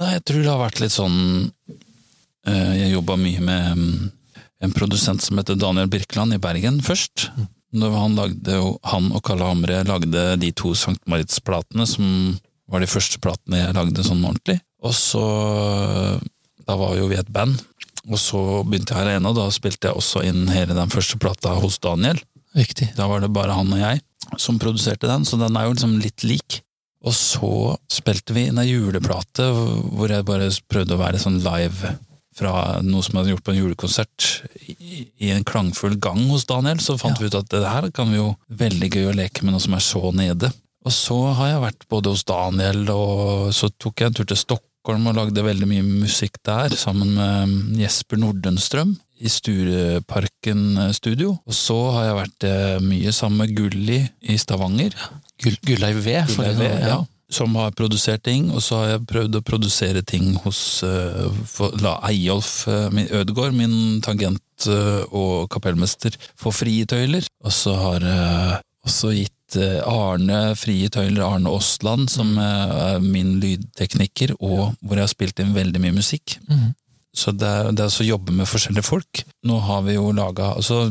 Nei, 0.00 0.14
jeg 0.16 0.24
tror 0.28 0.42
det 0.42 0.52
har 0.52 0.62
vært 0.62 0.80
litt 0.80 0.94
sånn 0.94 1.18
eh, 2.48 2.70
Jeg 2.78 2.94
jobba 2.94 3.18
mye 3.20 3.42
med 3.44 3.82
mm, 3.82 4.06
en 4.64 4.76
produsent 4.76 5.22
som 5.24 5.38
heter 5.38 5.58
Daniel 5.60 5.90
Birkeland 5.92 6.34
i 6.34 6.40
Bergen 6.42 6.80
først. 6.84 7.28
Når 7.36 7.50
han, 7.72 8.16
lagde, 8.18 8.58
han 8.84 9.10
og 9.12 9.22
Kalle 9.24 9.48
Hamre 9.48 9.82
lagde 9.88 10.24
de 10.42 10.52
to 10.52 10.74
St. 10.76 11.00
Maritz-platene, 11.08 11.86
som 11.88 12.36
var 12.68 12.82
de 12.82 12.90
første 12.90 13.20
platene 13.22 13.62
jeg 13.62 13.76
lagde 13.76 14.04
sånn 14.06 14.24
ordentlig. 14.24 14.60
Og 14.82 14.94
så 14.96 15.24
Da 16.62 16.76
var 16.78 16.94
jo 16.96 17.08
vi 17.10 17.18
et 17.18 17.30
band. 17.32 17.58
Og 18.10 18.18
så 18.18 18.38
begynte 18.66 18.94
jeg 18.94 19.06
alene, 19.06 19.30
og 19.30 19.38
da 19.38 19.48
spilte 19.54 19.90
jeg 19.90 19.98
også 19.98 20.22
inn 20.26 20.46
hele 20.50 20.74
den 20.74 20.90
første 20.90 21.18
plata 21.22 21.54
hos 21.58 21.78
Daniel. 21.82 22.18
Riktig. 22.54 22.92
Da 22.98 23.06
var 23.10 23.22
det 23.22 23.32
bare 23.34 23.54
han 23.56 23.70
og 23.72 23.80
jeg 23.80 24.02
som 24.38 24.58
produserte 24.62 25.08
den, 25.10 25.24
så 25.26 25.38
den 25.40 25.56
er 25.56 25.66
jo 25.66 25.74
liksom 25.74 25.98
litt 26.02 26.24
lik. 26.26 26.60
Og 27.02 27.14
så 27.16 27.52
spilte 27.90 28.34
vi 28.36 28.46
ei 28.46 28.66
juleplate 28.68 29.48
hvor 29.50 30.12
jeg 30.12 30.26
bare 30.26 30.50
prøvde 30.70 30.94
å 30.94 31.00
være 31.00 31.20
sånn 31.22 31.40
live 31.42 31.96
fra 32.36 32.80
noe 32.84 33.04
som 33.04 33.18
hadde 33.18 33.34
gjort 33.34 33.44
på 33.46 33.52
en 33.52 33.60
julekonsert, 33.60 34.28
i, 34.72 35.06
i 35.20 35.30
en 35.34 35.44
klangfull 35.44 35.98
gang 36.00 36.22
hos 36.30 36.46
Daniel, 36.48 36.80
så 36.80 36.96
fant 37.00 37.20
vi 37.20 37.28
ut 37.28 37.38
at 37.38 37.50
det 37.52 37.62
her 37.66 37.90
kan 37.94 38.10
vi 38.12 38.20
jo 38.20 38.32
veldig 38.48 38.90
gøy 38.92 39.10
å 39.10 39.16
leke 39.16 39.44
med 39.44 39.56
noe 39.56 39.64
som 39.64 39.76
er 39.76 39.84
så 39.84 40.12
nede. 40.16 40.52
Og 40.82 40.94
så 40.94 41.18
har 41.38 41.52
jeg 41.52 41.64
vært 41.68 41.88
både 41.92 42.12
hos 42.14 42.26
Daniel, 42.26 42.84
og 42.90 43.52
så 43.54 43.70
tok 43.70 44.02
jeg 44.02 44.10
en 44.10 44.18
tur 44.18 44.28
til 44.32 44.40
Stockholm 44.40 45.06
og 45.10 45.18
lagde 45.20 45.44
veldig 45.46 45.68
mye 45.70 45.84
musikk 45.86 46.40
der, 46.46 46.74
sammen 46.78 47.14
med 47.14 47.82
Jesper 47.84 48.18
Nordenstrøm 48.18 48.96
i 49.22 49.30
Stureparken 49.30 50.80
studio. 50.96 51.36
Og 51.46 51.54
så 51.54 51.78
har 51.94 52.08
jeg 52.08 52.18
vært 52.18 52.48
eh, 52.48 52.78
mye 52.82 53.14
sammen 53.14 53.44
med 53.44 53.54
Gulli 53.54 54.00
i 54.02 54.38
Stavanger. 54.40 54.96
Gull, 55.42 55.60
Gullei 55.62 55.92
V, 55.94 56.18
for 56.32 56.42
Gullei 56.42 56.56
V, 56.58 56.66
eksempel, 56.66 56.88
ja. 56.90 56.98
Som 57.32 57.54
har 57.56 57.72
produsert 57.76 58.24
ting, 58.28 58.50
og 58.52 58.60
så 58.64 58.80
har 58.80 58.90
jeg 58.90 59.06
prøvd 59.08 59.38
å 59.38 59.44
produsere 59.46 60.02
ting 60.04 60.34
hos 60.44 60.82
uh, 60.84 61.28
for, 61.48 61.72
la 61.80 61.96
Eyolf 62.10 62.66
uh, 62.68 62.90
min, 62.92 63.08
Ødegård, 63.08 63.54
min 63.56 64.02
tangent- 64.04 64.68
uh, 64.68 65.02
og 65.08 65.48
kapellmester, 65.52 66.18
få 66.38 66.52
frie 66.54 66.84
tøyler. 66.88 67.24
Og 67.42 67.54
så 67.56 67.76
har 67.78 68.04
jeg 68.08 68.60
også 68.84 69.14
gitt 69.16 69.38
Arne 69.84 70.54
frie 70.56 70.88
tøyler, 70.88 71.26
Arne 71.26 71.50
Aasland, 71.52 72.06
som 72.08 72.30
er 72.40 73.02
min 73.04 73.34
lydtekniker, 73.42 74.32
og 74.40 74.78
hvor 74.80 74.96
jeg 74.96 75.04
har 75.04 75.12
spilt 75.12 75.42
inn 75.44 75.52
veldig 75.56 75.82
mye 75.82 75.96
musikk. 75.98 76.38
Mhm. 76.48 76.70
Så 77.12 77.34
det 77.36 77.50
det 77.76 77.82
er 77.82 77.88
altså 77.90 78.04
å 78.04 78.08
jobbe 78.08 78.32
med 78.34 78.48
forskjellige 78.48 78.86
folk. 78.86 79.22
Nå 79.48 79.58
har 79.66 79.84
vi 79.84 79.98
jo 79.98 80.08
laga 80.16 80.54
altså, 80.56 80.86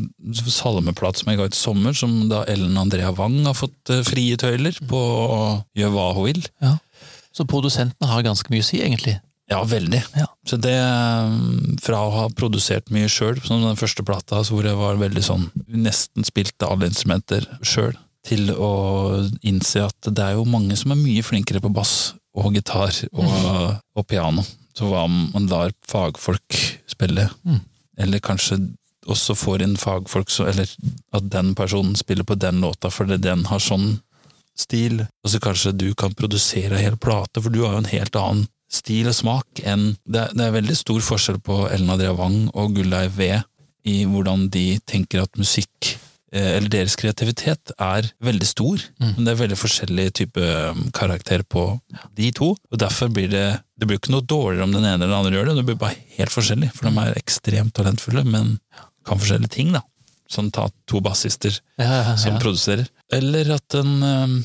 salmeplat 0.46 1.18
som 1.18 1.32
jeg 1.32 1.40
ga 1.40 1.50
ut 1.50 1.58
i 1.58 1.60
sommer, 1.60 1.98
som 1.98 2.14
da 2.30 2.44
Ellen 2.52 2.78
Andrea 2.78 3.10
Wang 3.18 3.40
har 3.48 3.58
fått 3.58 3.90
uh, 3.90 4.04
frie 4.06 4.38
tøyler 4.40 4.78
på 4.90 5.02
å 5.02 5.42
gjøre 5.78 5.96
hva 5.96 6.08
hun 6.18 6.30
vil. 6.30 6.46
Ja. 6.62 6.78
Så 7.34 7.48
produsentene 7.50 8.12
har 8.12 8.26
ganske 8.26 8.54
mye 8.54 8.62
å 8.62 8.68
si, 8.68 8.84
egentlig. 8.84 9.18
Ja, 9.52 9.64
veldig. 9.68 10.00
Ja. 10.16 10.30
Så 10.48 10.58
det, 10.62 10.78
mm, 10.78 11.82
fra 11.84 12.06
å 12.06 12.14
ha 12.14 12.30
produsert 12.38 12.92
mye 12.94 13.10
sjøl, 13.12 13.42
som 13.44 13.66
den 13.66 13.80
første 13.80 14.06
plata, 14.08 14.44
hvor 14.48 14.68
jeg 14.68 14.80
var 14.80 15.02
veldig 15.02 15.24
sånn 15.26 15.50
Nesten 15.68 16.28
spilte 16.28 16.70
alle 16.70 16.88
instrumenter 16.92 17.48
sjøl, 17.66 17.98
til 18.28 18.54
å 18.54 18.72
innse 19.42 19.84
at 19.90 20.12
det 20.14 20.24
er 20.24 20.38
jo 20.38 20.48
mange 20.48 20.78
som 20.80 20.94
er 20.94 21.02
mye 21.02 21.26
flinkere 21.26 21.64
på 21.64 21.74
bass 21.74 22.14
og 22.38 22.54
gitar 22.56 22.94
og, 23.12 23.32
og 23.98 24.08
piano. 24.08 24.46
Så 24.78 24.88
hva 24.88 25.04
om 25.08 25.32
man 25.34 25.48
lar 25.52 25.74
fagfolk 25.88 26.60
spille, 26.88 27.30
Mm. 27.46 27.60
eller 27.98 28.20
kanskje 28.20 28.60
også 29.08 29.36
får 29.36 29.62
inn 29.66 29.76
fagfolk, 29.78 30.30
så, 30.30 30.48
eller 30.48 30.70
at 31.14 31.30
den 31.30 31.56
personen 31.56 31.96
spiller 31.96 32.24
på 32.24 32.38
den 32.40 32.62
låta 32.62 32.92
fordi 32.94 33.18
den 33.18 33.46
har 33.46 33.60
sånn 33.60 34.00
stil, 34.58 35.08
og 35.24 35.32
så 35.32 35.40
kanskje 35.42 35.72
du 35.78 35.94
kan 35.96 36.14
produsere 36.14 36.78
en 36.78 36.84
hel 36.86 36.98
plate, 36.98 37.42
for 37.42 37.50
du 37.50 37.64
har 37.64 37.74
jo 37.74 37.82
en 37.84 37.92
helt 37.92 38.16
annen 38.16 38.48
stil 38.72 39.08
og 39.08 39.16
smak 39.18 39.64
enn 39.68 39.98
Det 40.08 40.20
er, 40.22 40.30
det 40.34 40.46
er 40.46 40.52
veldig 40.56 40.78
stor 40.78 41.02
forskjell 41.04 41.42
på 41.44 41.58
Elna 41.74 41.98
Drevang 41.98 42.52
og 42.54 42.76
Gullei 42.76 43.08
V 43.10 43.42
i 43.90 44.06
hvordan 44.06 44.50
de 44.54 44.80
tenker 44.86 45.24
at 45.24 45.36
musikk 45.42 45.96
eller 46.40 46.70
deres 46.72 46.96
kreativitet 46.96 47.74
er 47.78 48.08
veldig 48.24 48.48
stor, 48.48 48.80
Mm. 49.02 49.14
men 49.18 49.26
det 49.26 49.32
er 49.34 49.40
veldig 49.42 49.58
forskjellig 49.60 50.06
type 50.14 50.40
um, 50.72 50.86
karakter 50.96 51.44
på 51.44 51.64
de 52.16 52.32
to, 52.32 52.54
og 52.72 52.78
derfor 52.80 53.10
blir 53.12 53.28
det 53.30 53.48
det 53.82 53.88
blir 53.90 53.98
ikke 53.98 54.14
noe 54.14 54.22
dårligere 54.24 54.64
om 54.64 54.72
den 54.76 54.86
ene 54.86 55.04
eller 55.04 55.10
den 55.10 55.18
andre 55.18 55.38
gjør 55.40 55.48
det, 55.50 55.56
det 55.58 55.66
blir 55.72 55.80
bare 55.82 55.98
helt 56.18 56.32
forskjellig, 56.32 56.70
for 56.76 56.88
de 56.88 57.02
er 57.02 57.18
ekstremt 57.18 57.74
talentfulle, 57.74 58.24
men 58.24 58.60
kan 59.08 59.18
forskjellige 59.20 59.50
ting, 59.56 59.72
da. 59.74 59.82
Sånn 60.32 60.52
ta 60.54 60.70
to 60.88 61.02
bassister 61.04 61.52
Ja, 61.82 61.88
ja, 61.90 62.04
ja. 62.12 62.16
som 62.22 62.38
produserer. 62.40 62.86
Eller 63.12 63.50
at 63.58 63.76
en 63.76 63.98
um, 64.04 64.38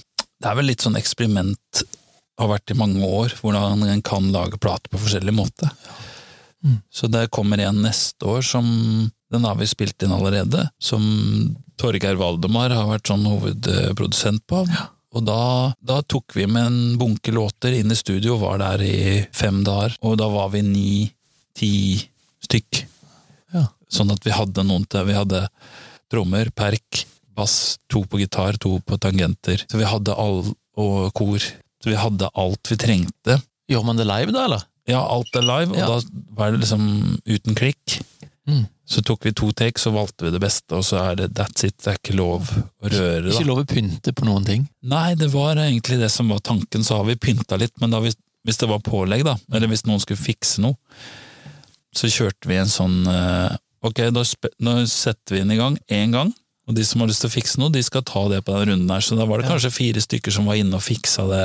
Det 0.42 0.48
er 0.50 0.56
vel 0.58 0.66
litt 0.72 0.82
sånn 0.82 0.96
eksperiment 0.98 1.84
har 2.40 2.48
vært 2.50 2.72
i 2.72 2.76
mange 2.76 3.00
år, 3.06 3.32
hvordan 3.40 3.84
en 3.86 4.02
kan 4.04 4.26
lage 4.32 4.58
plater 4.60 4.90
på 4.92 4.98
forskjellig 5.00 5.32
måte. 5.32 5.70
Mm. 6.64 6.80
Så 6.92 7.08
det 7.12 7.28
kommer 7.30 7.60
en 7.62 7.78
neste 7.84 8.26
år 8.26 8.42
som 8.44 8.66
Den 9.32 9.44
har 9.44 9.56
vi 9.56 9.66
spilt 9.68 10.02
inn 10.02 10.12
allerede, 10.12 10.68
som 10.80 11.02
Torgeir 11.76 12.16
Valdemar 12.20 12.72
har 12.74 12.86
vært 12.88 13.10
sånn 13.10 13.26
hovedprodusent 13.28 14.44
på. 14.48 14.62
Og 15.16 15.24
da, 15.24 15.72
da 15.80 16.00
tok 16.04 16.34
vi 16.36 16.46
med 16.50 16.66
en 16.68 16.78
bunke 17.00 17.32
låter 17.32 17.72
inn 17.78 17.92
i 17.92 17.96
studio, 17.96 18.34
og 18.36 18.42
var 18.44 18.58
der 18.60 18.84
i 18.84 18.96
fem 19.36 19.62
dager, 19.64 19.94
og 20.04 20.16
da 20.20 20.28
var 20.32 20.50
vi 20.52 20.62
ni-ti 20.66 21.70
stykk. 22.44 22.82
Ja. 23.54 23.66
Sånn 23.92 24.12
at 24.12 24.24
vi 24.26 24.34
hadde 24.34 24.64
noen 24.66 24.84
til 24.90 25.06
Vi 25.08 25.16
hadde 25.16 25.46
trommer, 26.12 26.50
perk, 26.54 27.04
bass, 27.36 27.78
to 27.92 28.04
på 28.08 28.20
gitar, 28.22 28.58
to 28.62 28.78
på 28.84 28.98
tangenter. 29.00 29.64
Så 29.70 29.80
vi 29.80 29.88
hadde 29.88 30.14
all, 30.16 30.42
og 30.76 31.12
kor. 31.16 31.40
Så 31.82 31.92
vi 31.92 31.98
hadde 32.00 32.28
alt 32.34 32.72
vi 32.72 32.76
trengte. 32.80 33.40
Gjør 33.70 33.84
man 33.88 33.98
det 34.00 34.06
live, 34.08 34.32
da, 34.34 34.44
eller? 34.48 34.64
Ja, 34.86 35.00
alt 35.02 35.34
er 35.34 35.42
live, 35.42 35.72
og 35.74 35.78
Ja. 35.80 35.86
da 35.86 36.22
var 36.36 36.52
det 36.52 36.60
liksom 36.62 37.18
uten 37.26 37.56
klikk. 37.58 38.00
Mm. 38.46 38.66
Så 38.86 39.02
tok 39.02 39.26
vi 39.26 39.32
to 39.34 39.50
takes, 39.56 39.82
så 39.82 39.90
valgte 39.90 40.28
vi 40.28 40.30
det 40.30 40.40
beste, 40.42 40.76
og 40.78 40.84
så 40.86 41.00
er 41.02 41.16
det 41.18 41.32
that's 41.34 41.66
it, 41.66 41.74
det 41.82 41.90
er 41.90 41.98
ikke 41.98 42.14
lov 42.18 42.46
å 42.54 42.90
røre, 42.92 43.32
Ikke 43.32 43.48
lov 43.48 43.64
å 43.64 43.66
pynte 43.66 44.14
på 44.14 44.28
noen 44.28 44.46
ting. 44.46 44.66
Nei, 44.86 45.16
det 45.18 45.32
var 45.32 45.58
egentlig 45.58 45.98
det 45.98 46.10
som 46.14 46.30
var 46.30 46.44
tanken, 46.46 46.86
så 46.86 47.00
har 47.00 47.08
vi 47.08 47.18
pynta 47.18 47.58
litt, 47.58 47.74
men 47.82 47.90
da 47.94 47.98
hvis, 48.04 48.14
hvis 48.46 48.62
det 48.62 48.70
var 48.70 48.84
pålegg, 48.86 49.26
da, 49.26 49.34
eller 49.50 49.72
hvis 49.72 49.82
noen 49.88 50.02
skulle 50.04 50.22
fikse 50.22 50.62
noe, 50.62 50.78
så 51.96 52.10
kjørte 52.12 52.46
vi 52.46 52.60
en 52.60 52.70
sånn 52.70 52.98
eh, 53.08 53.54
Ok, 53.86 54.00
da, 54.10 54.22
nå 54.66 54.72
setter 54.90 55.36
vi 55.36 55.40
den 55.44 55.52
i 55.54 55.58
gang 55.58 55.76
én 55.92 56.14
gang, 56.14 56.32
og 56.66 56.74
de 56.74 56.82
som 56.86 57.02
har 57.02 57.10
lyst 57.10 57.22
til 57.22 57.30
å 57.30 57.34
fikse 57.36 57.60
noe, 57.62 57.70
de 57.70 57.82
skal 57.86 58.02
ta 58.06 58.24
det 58.32 58.40
på 58.42 58.54
den 58.56 58.72
runden 58.72 58.90
her. 58.90 59.04
Så 59.04 59.14
da 59.18 59.26
var 59.28 59.38
det 59.38 59.46
kanskje 59.46 59.70
fire 59.70 60.02
stykker 60.02 60.34
som 60.34 60.48
var 60.50 60.58
inne 60.58 60.78
og 60.78 60.82
fiksa 60.82 61.26
det, 61.30 61.44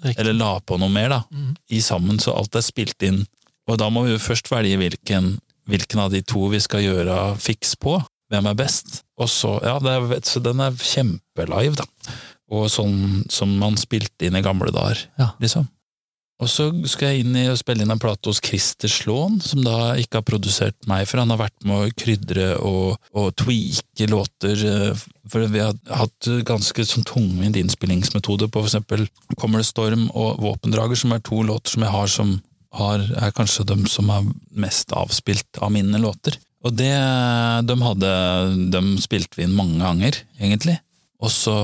Riktig. 0.00 0.16
eller 0.22 0.38
la 0.38 0.52
på 0.64 0.78
noe 0.80 0.92
mer, 0.92 1.12
da, 1.12 1.18
mm. 1.28 1.50
i 1.76 1.82
sammen, 1.84 2.20
så 2.22 2.32
alt 2.38 2.56
er 2.56 2.64
spilt 2.64 3.04
inn. 3.04 3.20
Og 3.68 3.76
da 3.82 3.90
må 3.92 4.06
vi 4.06 4.14
jo 4.14 4.22
først 4.22 4.48
velge 4.50 4.78
hvilken, 4.80 5.34
hvilken 5.72 6.04
av 6.04 6.12
de 6.12 6.20
to 6.22 6.46
vi 6.52 6.60
skal 6.62 6.84
gjøre 6.84 7.18
fiks 7.42 7.74
på. 7.80 7.98
Hvem 8.32 8.48
er 8.52 8.56
best? 8.62 9.02
Og 9.20 9.28
så, 9.28 9.56
ja, 9.64 9.78
det 9.82 9.92
er, 9.92 10.16
så 10.28 10.40
den 10.44 10.60
er 10.64 10.76
kjempelive, 10.76 11.82
da. 11.82 12.16
Og 12.52 12.68
sånn 12.72 13.22
som 13.32 13.52
man 13.60 13.78
spilte 13.80 14.28
inn 14.28 14.36
i 14.36 14.44
gamle 14.44 14.72
dager, 14.72 15.06
Ja. 15.20 15.32
liksom. 15.40 15.68
Og 16.42 16.48
så 16.50 16.64
skal 16.90 17.12
jeg 17.12 17.22
inn 17.22 17.36
i 17.38 17.44
og 17.52 17.58
spille 17.60 17.84
inn 17.84 17.92
en 17.94 18.00
plate 18.02 18.26
hos 18.26 18.40
Christer 18.42 18.90
Slåen, 18.90 19.36
som 19.44 19.60
da 19.62 19.92
ikke 20.00 20.18
har 20.18 20.24
produsert 20.26 20.74
meg, 20.90 21.04
for 21.06 21.20
han 21.22 21.30
har 21.30 21.38
vært 21.38 21.62
med 21.68 21.76
å 21.84 21.92
krydre 21.94 22.46
og, 22.58 22.96
og 23.14 23.28
tweake 23.38 24.08
låter, 24.10 24.58
eh, 24.66 25.04
for 25.30 25.46
vi 25.52 25.62
har 25.62 25.76
hatt 25.86 26.26
ganske 26.48 26.82
sånn 26.88 27.06
tungvint 27.06 27.60
innspillingsmetode 27.60 28.48
på 28.50 28.58
for 28.64 28.66
eksempel 28.72 29.06
Kommer 29.38 29.62
det 29.62 29.68
storm 29.70 30.08
og 30.18 30.40
Våpendrager, 30.42 30.98
som 30.98 31.14
er 31.14 31.22
to 31.22 31.44
låter 31.46 31.76
som 31.76 31.86
jeg 31.86 31.94
har 31.94 32.10
som 32.10 32.34
har, 32.78 33.04
er 33.20 33.34
kanskje 33.36 33.66
de 33.68 33.76
som 33.90 34.08
er 34.12 34.30
mest 34.64 34.94
avspilt 34.96 35.60
av 35.60 35.72
mine 35.74 36.00
låter. 36.00 36.38
Og 36.62 36.74
det, 36.78 36.94
de 37.66 37.76
hadde, 37.82 38.14
de 38.72 38.82
spilte 39.02 39.38
vi 39.38 39.46
inn 39.48 39.56
mange 39.56 39.82
ganger, 39.82 40.22
egentlig. 40.38 40.78
Og 41.22 41.32
så 41.34 41.56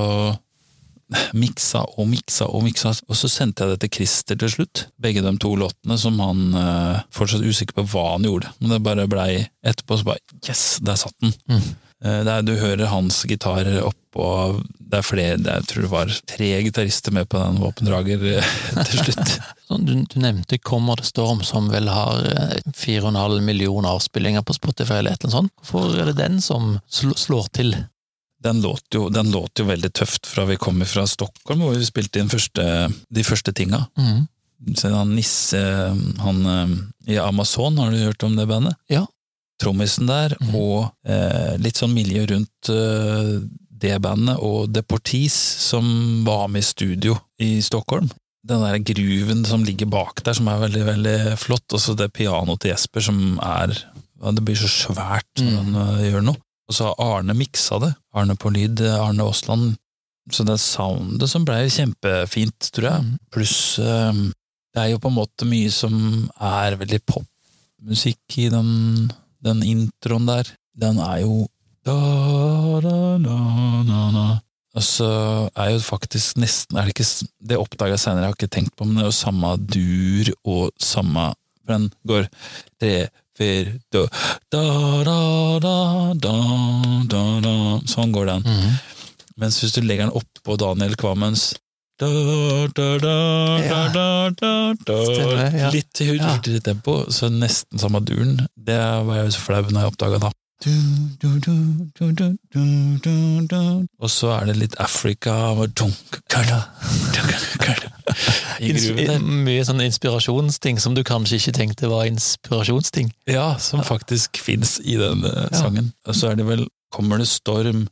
miksa 1.38 1.82
og 1.96 2.08
miksa 2.10 2.48
og 2.52 2.64
miksa, 2.66 2.92
og 3.08 3.16
så 3.16 3.30
sendte 3.32 3.64
jeg 3.64 3.74
det 3.74 3.80
til 3.84 3.92
Christer 3.98 4.38
til 4.40 4.52
slutt. 4.52 4.84
Begge 5.00 5.24
de 5.24 5.32
to 5.40 5.54
låtene 5.56 5.96
som 6.00 6.18
han 6.20 6.42
eh, 6.58 7.04
fortsatt 7.14 7.46
usikker 7.46 7.78
på 7.78 7.86
hva 7.94 8.04
han 8.14 8.26
gjorde, 8.28 8.52
men 8.60 8.74
det 8.74 8.84
bare 8.84 9.08
blei 9.10 9.30
etterpå 9.64 10.00
så 10.00 10.10
bare 10.10 10.40
yes, 10.44 10.64
der 10.84 10.98
satt 11.00 11.16
den. 11.24 11.32
Mm. 11.48 11.70
Eh, 12.04 12.20
er, 12.22 12.42
du 12.46 12.54
hører 12.60 12.86
hans 12.92 13.24
gitar 13.26 13.66
oppå, 13.82 14.26
det 14.78 15.00
er 15.00 15.06
flere, 15.06 15.36
det 15.42 15.50
er, 15.50 15.62
jeg 15.62 15.70
tror 15.72 15.84
det 15.84 15.90
var 15.92 16.12
tre 16.30 16.50
gitarister 16.62 17.14
med 17.14 17.28
på 17.30 17.40
den 17.42 17.58
våpendrager 17.62 18.22
eh, 18.36 18.52
til 18.90 19.02
slutt. 19.02 19.34
Sånn, 19.68 19.84
du, 19.84 19.92
du 20.08 20.16
nevnte 20.22 20.60
Kommer 20.64 20.96
det 21.00 21.08
Storm, 21.10 21.42
som 21.44 21.68
vel 21.72 21.90
har 21.92 22.22
eh, 22.30 22.56
4,5 22.70 23.40
millioner 23.44 23.90
avspillinger 23.90 24.46
på 24.46 24.56
Spotify, 24.56 25.00
eller 25.00 25.16
et 25.16 25.24
eller 25.24 25.34
annet 25.34 25.38
sånt. 25.50 25.54
Hvorfor 25.60 25.98
er 25.98 26.12
det 26.12 26.18
den 26.22 26.40
som 26.44 26.78
sl 26.86 27.12
slår 27.18 27.50
til? 27.58 27.74
Den 28.38 28.62
låt, 28.62 28.86
jo, 28.94 29.08
den 29.10 29.32
låt 29.34 29.58
jo 29.58 29.66
veldig 29.66 29.90
tøft 29.98 30.28
fra 30.30 30.46
vi 30.46 30.56
kom 30.62 30.78
fra 30.86 31.02
Stockholm, 31.10 31.66
hvor 31.66 31.74
vi 31.74 31.86
spilte 31.86 32.22
inn 32.22 32.30
første, 32.30 32.64
de 33.10 33.24
første 33.26 33.50
tinga. 33.50 33.88
Mm. 33.98 34.28
Han 34.84 35.14
Nisse, 35.14 35.60
han 36.22 36.46
eh, 36.54 36.74
i 37.14 37.18
Amazon, 37.18 37.78
har 37.82 37.90
du 37.90 37.98
hørt 37.98 38.22
om 38.26 38.38
det 38.38 38.46
bandet? 38.46 38.78
Ja. 38.90 39.04
Trommisen 39.58 40.06
der, 40.10 40.36
mm. 40.40 40.54
og 40.54 40.90
eh, 41.08 41.56
litt 41.58 41.80
sånn 41.80 41.94
miljø 41.96 42.24
rundt 42.30 42.70
eh, 42.72 43.34
det 43.78 43.96
bandet, 44.02 44.38
og 44.42 44.70
Deportees, 44.74 45.34
som 45.68 45.84
var 46.26 46.48
med 46.50 46.64
i 46.64 46.66
studio 46.66 47.16
i 47.42 47.58
Stockholm. 47.62 48.08
Den 48.48 48.62
der 48.64 48.78
gruven 48.86 49.44
som 49.46 49.64
ligger 49.66 49.86
bak 49.90 50.22
der, 50.24 50.34
som 50.38 50.48
er 50.50 50.62
veldig, 50.62 50.84
veldig 50.86 51.16
flott, 51.38 51.66
og 51.74 51.82
så 51.82 51.94
det 51.98 52.12
pianoet 52.16 52.62
til 52.62 52.72
Jesper 52.72 53.04
som 53.04 53.18
er 53.44 53.74
ja, 53.76 54.32
Det 54.34 54.42
blir 54.42 54.56
så 54.58 54.70
svært 54.70 55.42
når 55.42 55.50
Mm. 55.52 55.74
han 55.74 55.98
eh, 55.98 56.06
gjør 56.10 56.24
noe. 56.30 56.40
Og 56.68 56.74
så 56.74 56.88
har 56.88 56.98
Arne 57.18 57.34
miksa 57.38 57.78
det. 57.80 57.92
Arne 58.14 58.34
på 58.36 58.50
lyd, 58.52 58.80
eh, 58.80 58.96
Arne 58.98 59.22
Aasland. 59.24 59.76
Så 60.30 60.44
det 60.44 60.56
er 60.58 60.60
soundet 60.60 61.30
som 61.30 61.44
blei 61.46 61.68
kjempefint, 61.72 62.70
tror 62.74 62.88
jeg. 62.90 63.04
Mhm. 63.04 63.18
Pluss 63.32 63.78
eh, 63.78 64.12
det 64.74 64.82
er 64.82 64.90
jo 64.92 64.98
på 65.00 65.08
en 65.08 65.16
måte 65.16 65.46
mye 65.48 65.70
som 65.72 65.94
er 66.40 66.76
veldig 66.76 66.98
popmusikk 67.08 68.36
i 68.42 68.48
den, 68.52 69.10
den 69.44 69.62
introen 69.66 70.28
der. 70.28 70.50
Den 70.78 71.00
er 71.02 71.22
jo 71.24 71.46
da, 71.86 71.96
da, 72.84 72.96
da, 73.22 73.38
da, 73.88 74.00
da. 74.14 74.26
Og 74.76 74.84
så 74.84 75.08
er 75.56 75.72
jo 75.72 75.78
faktisk 75.82 76.36
nesten 76.38 76.78
er 76.78 76.86
det, 76.86 76.94
ikke, 76.94 77.06
det 77.50 77.58
oppdaga 77.58 77.96
jeg 77.96 78.02
senere, 78.02 78.26
jeg 78.26 78.32
har 78.32 78.36
ikke 78.36 78.50
tenkt 78.58 78.74
på, 78.76 78.86
men 78.86 78.98
det 78.98 79.06
er 79.06 79.08
jo 79.08 79.16
samme 79.16 79.54
dur 79.72 80.32
og 80.44 80.70
samme 80.78 81.30
For 81.64 81.72
den 81.74 81.88
går 82.06 82.28
tre, 82.80 82.92
fyr 83.38 83.72
da, 83.94 84.04
da, 84.52 84.62
da, 85.08 85.18
da, 85.62 85.74
da, 86.26 86.34
da, 87.14 87.22
da. 87.44 87.56
Sånn 87.90 88.14
går 88.14 88.30
den. 88.34 88.46
Mhm. 88.46 88.78
Mens 89.38 89.60
hvis 89.62 89.74
du 89.76 89.84
legger 89.84 90.08
den 90.08 90.16
oppå 90.18 90.56
Daniel 90.58 90.96
Kvamens 90.98 91.52
da, 91.98 92.06
da, 92.70 92.86
da. 94.86 94.98
Litt 95.74 95.98
hurtigere 95.98 96.62
tempo, 96.62 97.00
så 97.10 97.26
nesten 97.32 97.82
samme 97.82 97.98
duren. 98.06 98.38
Det 98.54 98.78
var 98.78 99.24
jeg 99.24 99.34
så 99.34 99.40
flau 99.42 99.64
når 99.66 99.80
jeg 99.80 99.92
oppdaga 99.92 100.18
da. 100.28 100.30
Og 103.98 104.10
så 104.10 104.30
er 104.34 104.46
det 104.48 104.56
litt 104.58 104.74
der. 104.78 104.86
mye 109.22 109.62
sånn 109.66 109.84
inspirasjonsting 109.84 110.80
som 110.82 110.96
du 110.98 111.04
kanskje 111.06 111.38
ikke 111.38 111.54
tenkte 111.60 111.90
var 111.92 112.08
inspirasjonsting. 112.10 113.12
Ja, 113.30 113.52
som 113.62 113.84
faktisk 113.86 114.40
fins 114.42 114.78
i 114.82 114.98
den 114.98 115.22
eh, 115.28 115.46
sangen. 115.54 115.92
Og 116.06 116.18
så 116.18 116.32
er 116.32 116.36
det 116.40 116.48
vel 116.48 116.66
Kommer 116.88 117.20
det 117.20 117.26
storm, 117.28 117.82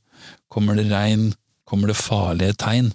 kommer 0.49 0.73
det 0.79 0.87
regn, 0.89 1.35
kommer 1.69 1.91
det 1.93 1.99
farlige 2.01 2.55
tegn? 2.57 2.95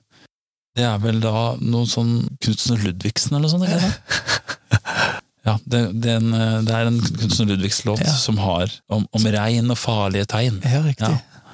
Det 0.77 0.85
er 0.87 0.99
vel 1.03 1.19
da 1.23 1.31
noe 1.59 1.87
sånn 1.89 2.13
Knutsen 2.41 2.77
og 2.77 2.85
Ludvigsen 2.85 3.35
eller 3.35 3.47
noe 3.47 3.51
sånt? 3.51 3.67
Ikke 3.67 3.81
det? 3.83 5.19
Ja, 5.41 5.55
det, 5.65 5.79
det, 6.03 6.13
er 6.13 6.19
en, 6.21 6.65
det 6.67 6.73
er 6.77 6.87
en 6.91 6.99
Knutsen 7.01 7.47
og 7.47 7.51
Ludvigsen-låt 7.55 8.03
Ja. 8.05 8.13
som 8.13 8.37
har 8.39 8.71
om, 8.93 9.07
om 9.11 9.23
regn 9.35 9.73
og 9.73 9.79
farlige 9.81 10.27
tegn. 10.29 10.59
Ja, 10.63 10.83
riktig. 10.85 11.09
Ja. 11.09 11.47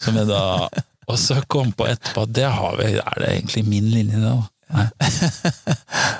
Som 0.00 0.16
jeg 0.18 0.26
da 0.30 0.40
Og 1.10 1.18
så 1.20 1.36
kom 1.50 1.70
på 1.76 1.86
etterpå 1.90 2.24
at 2.26 2.32
det 2.36 2.48
har 2.50 2.76
vi, 2.80 2.88
er 3.00 3.20
det 3.22 3.28
egentlig 3.36 3.62
min 3.68 3.88
linje, 3.94 4.20
da? 4.22 4.34
Nei. 4.70 4.84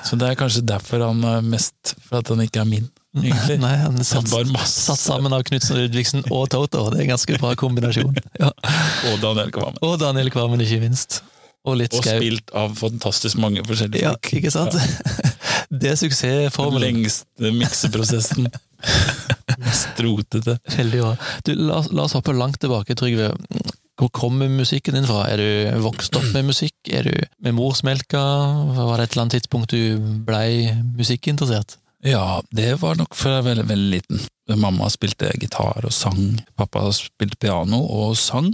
Så 0.07 0.17
det 0.19 0.27
er 0.31 0.39
kanskje 0.39 0.65
derfor 0.67 1.05
han 1.07 1.21
er 1.23 1.45
mest 1.47 1.93
For 2.03 2.19
at 2.19 2.33
han 2.33 2.41
ikke 2.43 2.65
er 2.65 2.67
min, 2.67 2.89
egentlig. 3.15 3.59
Nei, 3.63 3.75
han 3.79 3.99
er 4.01 4.07
satt 4.09 4.99
sammen 4.99 5.35
av 5.37 5.45
Knutsen 5.47 5.79
Ludvigsen 5.79 6.25
og 6.35 6.49
Toto. 6.51 6.89
Det 6.91 6.99
er 7.03 7.05
en 7.09 7.13
ganske 7.13 7.39
bra 7.43 7.53
kombinasjon. 7.59 8.17
Ja. 8.43 8.51
Og 9.11 9.21
Daniel 9.23 9.53
Kvammen. 9.55 9.79
Og 9.87 9.99
Daniel 10.03 10.31
Kvammen, 10.35 10.63
ikke 10.65 10.81
minst. 10.83 11.21
Og 11.69 11.77
litt 11.77 11.93
Og 11.99 12.05
spilt 12.07 12.51
av 12.57 12.73
fantastisk 12.79 13.37
mange 13.43 13.61
forskjellige 13.67 14.01
Ja, 14.07 14.15
folk. 14.17 14.31
ikke 14.41 14.53
sant? 14.55 14.77
Det 15.81 15.93
er 15.93 15.99
suksessformelen. 16.01 16.83
Den 16.83 17.03
lengste 17.05 17.51
mikseprosessen. 17.55 18.49
Mest 19.63 20.01
rotete. 20.03 20.57
Veldig 20.73 21.03
bra. 21.05 21.13
Du, 21.47 21.53
la, 21.55 21.83
la 21.95 22.07
oss 22.09 22.17
hoppe 22.17 22.33
langt 22.35 22.59
tilbake, 22.63 22.97
Trygve. 22.99 23.29
Hvor 24.01 24.09
kommer 24.17 24.49
musikken 24.49 24.97
din 24.97 25.05
fra? 25.07 25.27
Er 25.29 25.37
du 25.43 25.83
vokst 25.85 26.17
opp 26.17 26.27
med 26.33 26.49
musikk? 26.49 26.75
Er 26.89 27.05
du 27.07 27.13
med 27.45 27.55
morsmelka? 27.59 28.23
Var 28.79 28.97
det 28.97 29.05
et 29.05 29.13
eller 29.15 29.27
annet 29.27 29.37
tidspunkt 29.37 29.75
du 29.77 30.01
blei 30.27 30.73
musikkinteressert? 30.97 31.77
Ja, 32.09 32.41
det 32.57 32.79
var 32.81 32.97
nok 32.97 33.13
fra 33.15 33.35
jeg 33.37 33.43
var 33.45 33.51
veldig, 33.51 33.67
veldig 33.69 33.91
liten. 33.99 34.23
Mamma 34.57 34.89
spilte 34.91 35.29
gitar 35.39 35.85
og 35.85 35.93
sang. 35.93 36.41
Pappa 36.59 36.87
spilte 36.97 37.37
piano 37.45 37.83
og 37.85 38.17
sang. 38.19 38.49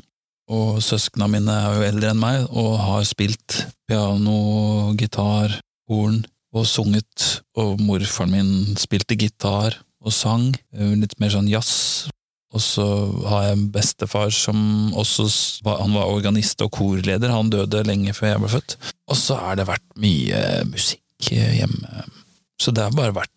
Og 0.52 0.78
søsknene 0.84 1.28
mine 1.32 1.54
er 1.58 1.78
jo 1.78 1.86
eldre 1.88 2.12
enn 2.12 2.20
meg 2.22 2.44
og 2.52 2.76
har 2.78 3.06
spilt 3.08 3.64
piano, 3.88 4.92
gitar, 4.98 5.56
horn 5.90 6.20
og 6.54 6.66
sunget. 6.70 7.40
Og 7.58 7.80
morfaren 7.82 8.30
min 8.34 8.52
spilte 8.78 9.18
gitar 9.18 9.78
og 10.06 10.14
sang. 10.14 10.52
Litt 10.72 11.16
mer 11.20 11.32
sånn 11.34 11.50
jazz. 11.50 12.06
Og 12.54 12.62
så 12.62 12.84
har 13.26 13.42
jeg 13.48 13.56
en 13.56 13.64
bestefar 13.74 14.30
som 14.32 14.60
også 14.96 15.26
var, 15.66 15.80
han 15.82 15.92
var 15.98 16.08
organist 16.14 16.62
og 16.64 16.70
korleder. 16.78 17.34
Han 17.34 17.50
døde 17.52 17.82
lenge 17.84 18.14
før 18.16 18.30
jeg 18.30 18.44
ble 18.44 18.52
født. 18.54 18.76
Og 19.10 19.18
så 19.18 19.36
har 19.42 19.58
det 19.58 19.66
vært 19.68 19.84
mye 20.00 20.44
musikk 20.70 21.32
hjemme. 21.32 22.06
Så 22.62 22.72
det 22.72 22.86
har 22.86 22.94
bare 22.96 23.12
vært 23.18 23.32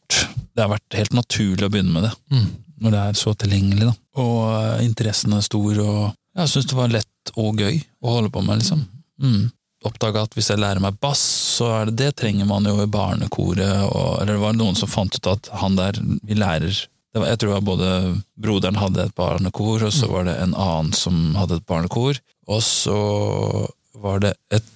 Det 0.56 0.64
har 0.66 0.72
vært 0.74 0.96
helt 0.98 1.14
naturlig 1.16 1.64
å 1.68 1.70
begynne 1.72 1.94
med 1.94 2.04
det, 2.04 2.12
Mm. 2.34 2.48
når 2.84 2.92
det 2.92 3.00
er 3.00 3.14
så 3.16 3.32
tilgjengelig, 3.38 3.86
da. 3.88 3.94
Og 4.20 4.40
eh, 4.52 4.82
interessen 4.84 5.32
er 5.34 5.42
stor, 5.46 5.78
og 5.80 6.14
jeg 6.38 6.52
syns 6.52 6.68
det 6.70 6.78
var 6.78 6.92
lett 6.94 7.34
og 7.36 7.62
gøy 7.62 7.80
å 8.02 8.14
holde 8.18 8.32
på 8.34 8.44
med, 8.46 8.62
liksom. 8.62 8.86
Mm. 9.22 9.50
Oppdaga 9.88 10.26
at 10.28 10.36
hvis 10.36 10.50
jeg 10.52 10.60
lærer 10.60 10.84
meg 10.84 10.98
bass, 11.00 11.22
så 11.56 11.70
er 11.78 11.90
det 11.90 11.98
det 12.02 12.14
trenger 12.20 12.48
man 12.50 12.68
jo 12.68 12.78
i 12.84 12.90
barnekoret, 12.92 13.86
og 13.88 14.22
Eller 14.22 14.36
det 14.36 14.44
var 14.44 14.58
noen 14.58 14.76
som 14.76 14.92
fant 14.92 15.16
ut 15.16 15.30
at 15.32 15.52
han 15.62 15.78
der, 15.80 16.00
vi 16.24 16.36
lærer 16.36 16.74
det 17.14 17.22
var, 17.22 17.30
Jeg 17.32 17.40
tror 17.42 17.62
både 17.66 17.92
broderen 18.38 18.80
hadde 18.80 19.08
et 19.08 19.16
barnekor, 19.16 19.86
og 19.88 19.94
så 19.96 20.10
var 20.12 20.28
det 20.28 20.36
en 20.38 20.54
annen 20.54 20.92
som 20.94 21.34
hadde 21.40 21.58
et 21.58 21.70
barnekor, 21.70 22.20
og 22.50 22.62
så 22.66 23.00
var 24.00 24.22
det 24.24 24.36
et 24.54 24.68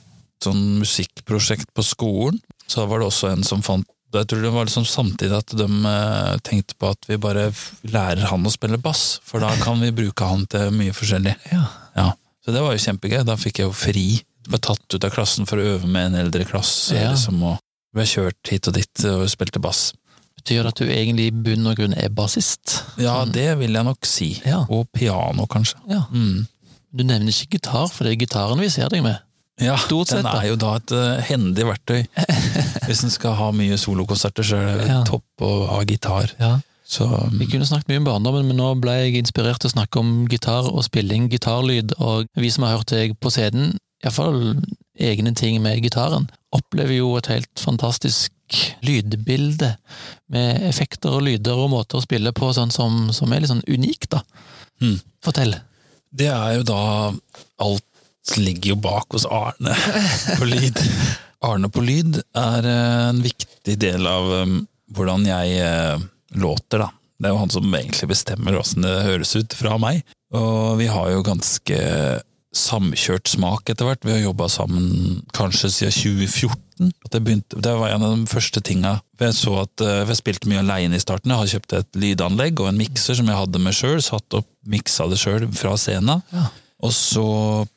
sånn 0.44 0.80
musikkprosjekt 0.82 1.70
på 1.76 1.86
skolen, 1.86 2.40
så 2.68 2.88
var 2.90 3.00
det 3.00 3.12
også 3.12 3.30
en 3.32 3.46
som 3.48 3.62
fant 3.64 3.88
jeg 4.22 4.28
tror 4.30 4.42
det 4.46 4.52
var 4.54 4.68
liksom 4.68 4.86
samtidig 4.86 5.38
at 5.38 5.54
de 5.58 5.66
eh, 5.90 6.36
tenkte 6.46 6.76
på 6.80 6.92
at 6.94 7.08
vi 7.10 7.18
bare 7.22 7.48
lærer 7.90 8.28
han 8.30 8.46
å 8.46 8.52
spille 8.54 8.78
bass, 8.82 9.20
for 9.26 9.42
da 9.44 9.50
kan 9.64 9.80
vi 9.82 9.90
bruke 9.96 10.28
han 10.30 10.46
til 10.52 10.70
mye 10.76 10.94
forskjellig. 10.94 11.34
Ja. 11.54 11.64
Ja. 11.98 12.08
Så 12.46 12.52
det 12.52 12.62
var 12.62 12.76
jo 12.76 12.84
kjempegøy. 12.84 13.22
Da 13.26 13.38
fikk 13.40 13.62
jeg 13.62 13.70
jo 13.70 13.74
fri. 13.78 14.06
Ble 14.50 14.60
tatt 14.60 14.84
ut 14.92 15.06
av 15.08 15.14
klassen 15.16 15.48
for 15.48 15.58
å 15.62 15.68
øve 15.78 15.88
med 15.88 16.10
en 16.12 16.20
eldre 16.26 16.44
klasse. 16.50 16.98
Ja. 16.98 17.14
Liksom, 17.14 17.38
og 17.48 17.62
ble 17.96 18.04
kjørt 18.10 18.52
hit 18.52 18.68
og 18.68 18.76
dit 18.76 19.06
og 19.08 19.24
spilte 19.32 19.62
bass. 19.64 19.94
Betyr 20.42 20.66
det 20.66 20.74
at 20.74 20.82
du 20.82 20.90
egentlig 20.92 21.30
i 21.30 21.36
bunn 21.46 21.70
og 21.72 21.78
grunn 21.80 21.94
er 21.96 22.10
bassist? 22.12 22.82
Ja, 23.00 23.22
Sånn. 23.22 23.32
det 23.32 23.48
vil 23.62 23.78
jeg 23.78 23.88
nok 23.88 24.10
si. 24.10 24.34
Ja. 24.44 24.66
Og 24.68 24.90
piano, 24.92 25.46
kanskje. 25.48 25.80
Ja. 25.88 26.02
Mm. 26.12 26.44
Du 26.92 27.06
nevner 27.08 27.32
ikke 27.32 27.56
gitar, 27.62 27.88
for 27.90 28.04
det 28.04 28.12
er 28.18 28.20
gitaren 28.26 28.60
vi 28.60 28.68
ser 28.74 28.92
deg 28.92 29.06
med. 29.06 29.22
Ja, 29.62 29.76
Stort 29.78 30.10
sett, 30.10 30.24
den 30.24 30.26
da. 30.26 30.40
er 30.42 30.50
jo 30.50 30.56
da 30.58 30.76
et 30.80 30.92
uh, 30.98 31.22
hendig 31.28 31.66
verktøy. 31.68 32.00
Hvis 32.88 33.04
en 33.06 33.14
skal 33.14 33.36
ha 33.38 33.52
mye 33.56 33.78
solokonserter, 33.78 34.46
så 34.48 34.58
er 34.60 34.80
det 34.82 34.88
Ja. 34.90 35.02
topp 35.08 35.46
å 35.46 35.52
ha 35.70 35.82
gitar. 35.86 36.34
Ja. 36.42 36.56
Så 36.90 37.06
um... 37.06 37.38
Vi 37.40 37.48
kunne 37.52 37.66
snakket 37.70 37.92
mye 37.94 38.02
om 38.02 38.08
barndommen, 38.10 38.48
men 38.50 38.58
nå 38.60 38.72
ble 38.82 38.96
jeg 39.04 39.22
inspirert 39.22 39.62
til 39.64 39.70
å 39.70 39.76
snakke 39.76 40.02
om 40.02 40.26
gitar 40.32 40.68
og 40.72 40.82
spilling, 40.86 41.30
gitarlyd, 41.32 41.94
og 42.02 42.26
vi 42.36 42.50
som 42.54 42.66
har 42.66 42.80
hørt 42.80 42.92
deg 42.96 43.14
på 43.22 43.32
scenen, 43.34 43.76
iallfall 44.04 44.58
egne 45.00 45.32
ting 45.38 45.62
med 45.64 45.80
gitaren, 45.86 46.28
opplever 46.54 46.98
jo 46.98 47.14
et 47.18 47.30
helt 47.32 47.62
fantastisk 47.62 48.34
lydbilde 48.86 49.72
med 50.34 50.66
effekter 50.68 51.16
og 51.16 51.24
lyder 51.26 51.58
og 51.58 51.72
måter 51.72 51.98
å 51.98 52.04
spille 52.04 52.34
på 52.36 52.52
sånn 52.54 52.74
som, 52.74 53.08
som 53.16 53.32
er 53.34 53.42
litt 53.42 53.50
sånn 53.54 53.64
unikt, 53.70 54.12
da. 54.14 54.20
Mm. 54.84 55.00
Fortell. 55.24 55.56
Det 56.14 56.28
er 56.30 56.60
jo 56.60 56.66
da 56.68 56.82
Alt 57.64 57.86
ligger 58.38 58.74
jo 58.74 58.80
bak 58.84 59.14
hos 59.16 59.26
Arne 59.26 59.76
på 60.40 60.48
lyd. 60.48 60.80
Arne 61.44 61.70
på 61.70 61.84
lyd 61.84 62.22
er 62.40 62.68
eh, 62.70 63.08
en 63.10 63.22
viktig 63.24 63.78
del 63.82 64.08
av 64.08 64.30
eh, 64.40 64.58
hvordan 64.96 65.26
jeg 65.28 65.58
eh, 65.60 66.04
låter, 66.40 66.86
da. 66.86 66.92
Det 67.20 67.30
er 67.30 67.36
jo 67.36 67.42
han 67.44 67.54
som 67.54 67.76
egentlig 67.78 68.10
bestemmer 68.12 68.60
åssen 68.60 68.84
det 68.84 68.94
høres 69.06 69.36
ut 69.36 69.56
fra 69.56 69.78
meg. 69.80 70.02
Og 70.36 70.80
vi 70.80 70.90
har 70.92 71.12
jo 71.14 71.26
ganske 71.26 71.80
samkjørt 72.54 73.30
smak 73.32 73.70
etter 73.72 73.88
hvert. 73.88 74.04
Vi 74.06 74.14
har 74.14 74.22
jobba 74.22 74.48
sammen 74.52 75.22
kanskje 75.34 75.72
siden 75.74 75.96
2014. 75.96 76.92
Det, 77.10 77.22
begynte, 77.22 77.60
det 77.62 77.74
var 77.78 77.94
en 77.94 78.06
av 78.06 78.16
de 78.18 78.30
første 78.30 78.62
tinga. 78.66 78.98
Jeg 79.22 79.38
så 79.38 79.56
at 79.64 79.84
eh, 79.84 80.02
jeg 80.10 80.20
spilte 80.20 80.50
mye 80.52 80.64
aleine 80.64 80.98
i 80.98 81.04
starten. 81.04 81.32
Jeg 81.32 81.42
hadde 81.42 81.54
kjøpt 81.54 81.78
et 81.80 82.02
lydanlegg 82.02 82.62
og 82.62 82.70
en 82.70 82.82
mikser 82.82 83.18
som 83.20 83.30
jeg 83.30 83.40
hadde 83.40 83.62
med 83.62 83.78
sjøl. 83.78 84.02
Satt 84.04 84.38
opp, 84.38 84.50
miksa 84.70 85.08
det 85.12 85.22
sjøl 85.22 85.48
fra 85.58 85.76
scenen. 85.80 86.24
Ja. 86.34 86.50
Og 86.84 86.92
så 86.92 87.26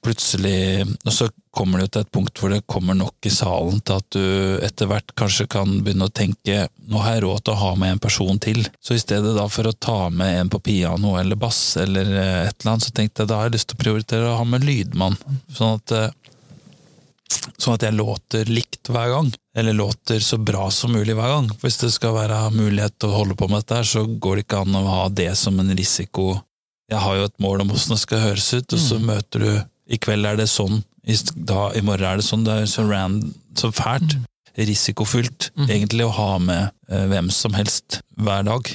plutselig 0.02 0.86
Og 1.04 1.12
så 1.14 1.28
kommer 1.54 1.78
det 1.78 1.86
jo 1.86 1.92
til 1.94 2.04
et 2.04 2.12
punkt 2.12 2.40
hvor 2.40 2.52
det 2.52 2.66
kommer 2.68 2.96
nok 2.98 3.26
i 3.28 3.32
salen 3.32 3.78
til 3.80 4.00
at 4.02 4.08
du 4.12 4.58
etter 4.66 4.90
hvert 4.90 5.14
kanskje 5.16 5.46
kan 5.48 5.70
begynne 5.80 6.08
å 6.10 6.12
tenke 6.12 6.66
nå 6.90 7.00
har 7.00 7.16
jeg 7.16 7.22
råd 7.24 7.46
til 7.46 7.54
å 7.54 7.60
ha 7.62 7.70
med 7.80 7.94
en 7.94 8.02
person 8.02 8.36
til. 8.42 8.60
Så 8.84 8.94
i 8.94 9.00
stedet 9.00 9.32
da 9.38 9.46
for 9.48 9.70
å 9.70 9.72
ta 9.72 10.10
med 10.12 10.42
en 10.42 10.50
på 10.52 10.60
piano 10.68 11.14
eller 11.16 11.38
bass 11.40 11.78
eller 11.80 12.12
eh, 12.12 12.42
et 12.50 12.60
eller 12.60 12.74
annet, 12.74 12.84
så 12.84 12.92
tenkte 12.92 13.24
jeg 13.24 13.30
da 13.30 13.40
har 13.40 13.48
jeg 13.48 13.56
lyst 13.56 13.70
til 13.72 13.78
å 13.78 13.82
prioritere 13.86 14.28
å 14.28 14.36
ha 14.36 14.44
med 14.46 14.68
lydmann. 14.68 15.16
Sånn 15.48 15.80
at 15.80 15.96
eh, 15.96 16.08
Sånn 17.58 17.74
at 17.74 17.82
jeg 17.82 17.96
låter 17.96 18.46
likt 18.46 18.86
hver 18.92 19.08
gang, 19.10 19.32
eller 19.58 19.74
låter 19.74 20.20
så 20.22 20.36
bra 20.38 20.68
som 20.70 20.92
mulig 20.94 21.16
hver 21.16 21.32
gang. 21.32 21.48
Hvis 21.58 21.80
det 21.80 21.90
skal 21.94 22.14
være 22.14 22.38
mulighet 22.54 22.94
til 23.00 23.10
å 23.10 23.22
holde 23.22 23.36
på 23.38 23.48
med 23.50 23.64
dette, 23.64 23.80
så 23.88 24.04
går 24.06 24.36
det 24.36 24.44
ikke 24.44 24.60
an 24.62 24.78
å 24.78 24.84
ha 24.86 25.06
det 25.10 25.32
som 25.40 25.58
en 25.58 25.72
risiko. 25.74 26.36
Jeg 26.90 26.98
har 27.02 27.16
jo 27.18 27.24
et 27.26 27.40
mål 27.42 27.60
om 27.64 27.70
åssen 27.74 27.94
det 27.96 28.00
skal 28.04 28.20
høres 28.22 28.46
ut, 28.54 28.72
og 28.72 28.78
så 28.78 28.98
møter 29.02 29.42
du 29.42 29.50
I 29.90 29.98
kveld 30.02 30.26
er 30.26 30.36
det 30.36 30.48
sånn, 30.50 30.80
i, 31.06 31.14
da, 31.34 31.68
i 31.78 31.80
morgen 31.86 32.04
er 32.08 32.16
det 32.18 32.24
sånn. 32.26 32.44
Det 32.46 32.54
er 32.62 32.66
så 32.70 32.82
rand, 32.90 33.28
så 33.54 33.70
fælt. 33.74 34.16
Risikofylt, 34.56 35.50
Mm. 35.56 35.66
egentlig, 35.70 36.04
å 36.06 36.10
ha 36.16 36.38
med 36.38 36.70
eh, 36.88 37.04
hvem 37.06 37.30
som 37.30 37.52
helst 37.54 38.00
hver 38.18 38.42
dag. 38.46 38.70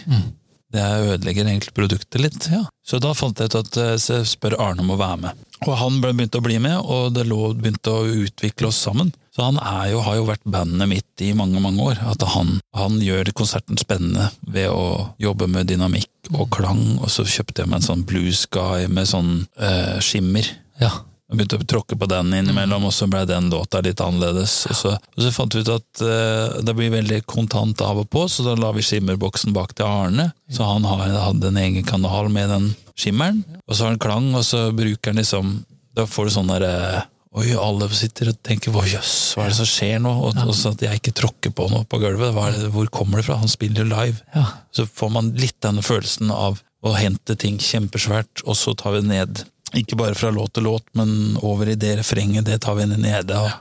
Det 0.72 0.82
ødelegger 0.82 1.48
egentlig 1.48 1.74
produktet 1.76 2.22
litt. 2.24 2.48
Ja. 2.52 2.66
Så 2.88 3.00
da 3.04 3.14
fant 3.18 3.40
jeg 3.40 3.52
ut 3.52 3.58
at 3.60 3.80
eh, 3.80 3.96
jeg 4.00 4.28
spør 4.30 4.58
Arne 4.62 4.86
om 4.86 4.94
å 4.94 5.00
være 5.00 5.20
med. 5.26 5.48
Og 5.68 5.76
han 5.78 6.00
begynte 6.02 6.40
å 6.40 6.46
bli 6.46 6.58
med, 6.64 6.80
og 6.82 7.12
det 7.14 7.28
lå, 7.30 7.52
begynte 7.54 7.94
å 7.94 8.08
utvikle 8.24 8.72
oss 8.72 8.80
sammen. 8.82 9.12
Så 9.36 9.46
han 9.46 9.60
jo, 9.92 10.02
har 10.04 10.18
jo 10.18 10.26
vært 10.28 10.44
bandet 10.44 10.90
mitt 10.92 11.24
i 11.24 11.30
mange, 11.38 11.62
mange 11.64 11.84
år. 11.92 12.02
At 12.12 12.24
han, 12.34 12.58
han 12.76 12.98
gjør 13.04 13.30
konserten 13.38 13.80
spennende 13.80 14.32
ved 14.42 14.72
å 14.74 15.14
jobbe 15.22 15.48
med 15.52 15.70
dynamikk 15.70 16.34
og 16.34 16.50
klang, 16.56 16.98
og 17.00 17.12
så 17.14 17.28
kjøpte 17.28 17.64
jeg 17.64 17.72
meg 17.72 17.82
en 17.82 17.88
sånn 17.92 18.04
blues 18.08 18.44
guy 18.52 18.90
med 18.92 19.08
sånn 19.12 19.32
eh, 19.62 20.00
skimmer. 20.04 20.50
Ja. 20.82 20.92
Jeg 21.32 21.40
begynte 21.40 21.58
å 21.62 21.68
tråkke 21.74 21.96
på 21.96 22.08
den 22.12 22.34
innimellom, 22.36 22.90
og 22.90 22.92
så 22.92 23.06
ble 23.08 23.22
den 23.24 23.46
låta 23.54 23.80
litt 23.80 24.02
annerledes. 24.04 24.66
Og 24.68 24.76
så, 24.76 24.90
og 25.00 25.24
så 25.24 25.30
fant 25.32 25.56
vi 25.56 25.62
ut 25.64 25.70
at 25.72 26.02
uh, 26.04 26.58
det 26.60 26.74
blir 26.76 26.92
veldig 26.92 27.22
kontant 27.24 27.80
av 27.88 28.02
og 28.02 28.10
på, 28.12 28.26
så 28.28 28.44
da 28.44 28.58
la 28.60 28.74
vi 28.76 28.84
skimmerboksen 28.84 29.56
bak 29.56 29.72
til 29.78 29.88
Arne. 29.88 30.26
Så 30.52 30.68
han 30.68 30.84
har, 30.90 31.06
hadde 31.30 31.54
en 31.54 31.62
egen 31.62 31.88
kanal 31.88 32.28
med 32.36 32.52
den 32.52 32.68
skimmeren, 33.00 33.46
og 33.64 33.72
så 33.72 33.86
har 33.86 33.94
han 33.94 34.04
klang, 34.04 34.28
og 34.36 34.44
så 34.44 34.68
bruker 34.76 35.14
han 35.14 35.24
liksom 35.24 35.62
Da 35.96 36.06
får 36.08 36.28
du 36.28 36.34
sånn 36.36 36.52
derre 36.52 36.76
uh, 37.00 37.08
Oi, 37.40 37.54
alle 37.56 37.88
sitter 37.96 38.34
og 38.34 38.42
tenker 38.44 38.74
hva 38.76 38.82
jøss, 38.84 39.38
hva 39.38 39.46
er 39.46 39.54
det 39.54 39.60
som 39.62 39.68
skjer 39.70 40.02
nå? 40.04 40.12
Og, 40.12 40.36
og 40.44 40.52
så 40.52 40.74
at 40.74 40.82
jeg 40.84 41.00
ikke 41.00 41.14
tråkker 41.16 41.54
på 41.56 41.70
noe 41.72 41.88
på 41.88 42.02
gulvet. 42.02 42.36
Det, 42.36 42.68
hvor 42.74 42.90
kommer 42.92 43.22
det 43.22 43.30
fra? 43.30 43.38
Han 43.40 43.52
spiller 43.52 43.86
jo 43.86 43.92
live. 43.94 44.20
Ja. 44.36 44.44
Så 44.76 44.84
får 44.84 45.14
man 45.16 45.32
litt 45.40 45.56
denne 45.64 45.80
følelsen 45.80 46.34
av 46.36 46.60
å 46.84 46.92
hente 46.98 47.38
ting 47.40 47.56
kjempesvært, 47.64 48.44
og 48.44 48.60
så 48.60 48.76
tar 48.76 48.98
vi 48.98 49.06
det 49.06 49.12
ned. 49.14 49.44
Ikke 49.78 49.96
bare 50.00 50.16
fra 50.18 50.32
låt 50.34 50.54
til 50.58 50.66
låt, 50.68 50.84
men 50.98 51.38
over 51.42 51.70
i 51.72 51.78
det 51.80 51.98
refrenget, 52.02 52.46
det 52.46 52.62
tar 52.66 52.76
vi 52.76 52.86
nede. 52.92 53.38
Og, 53.40 53.52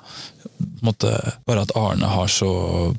måtte, 0.84 1.12
bare 1.46 1.64
at 1.66 1.74
Arne 1.78 2.08
har 2.10 2.30
så 2.32 2.50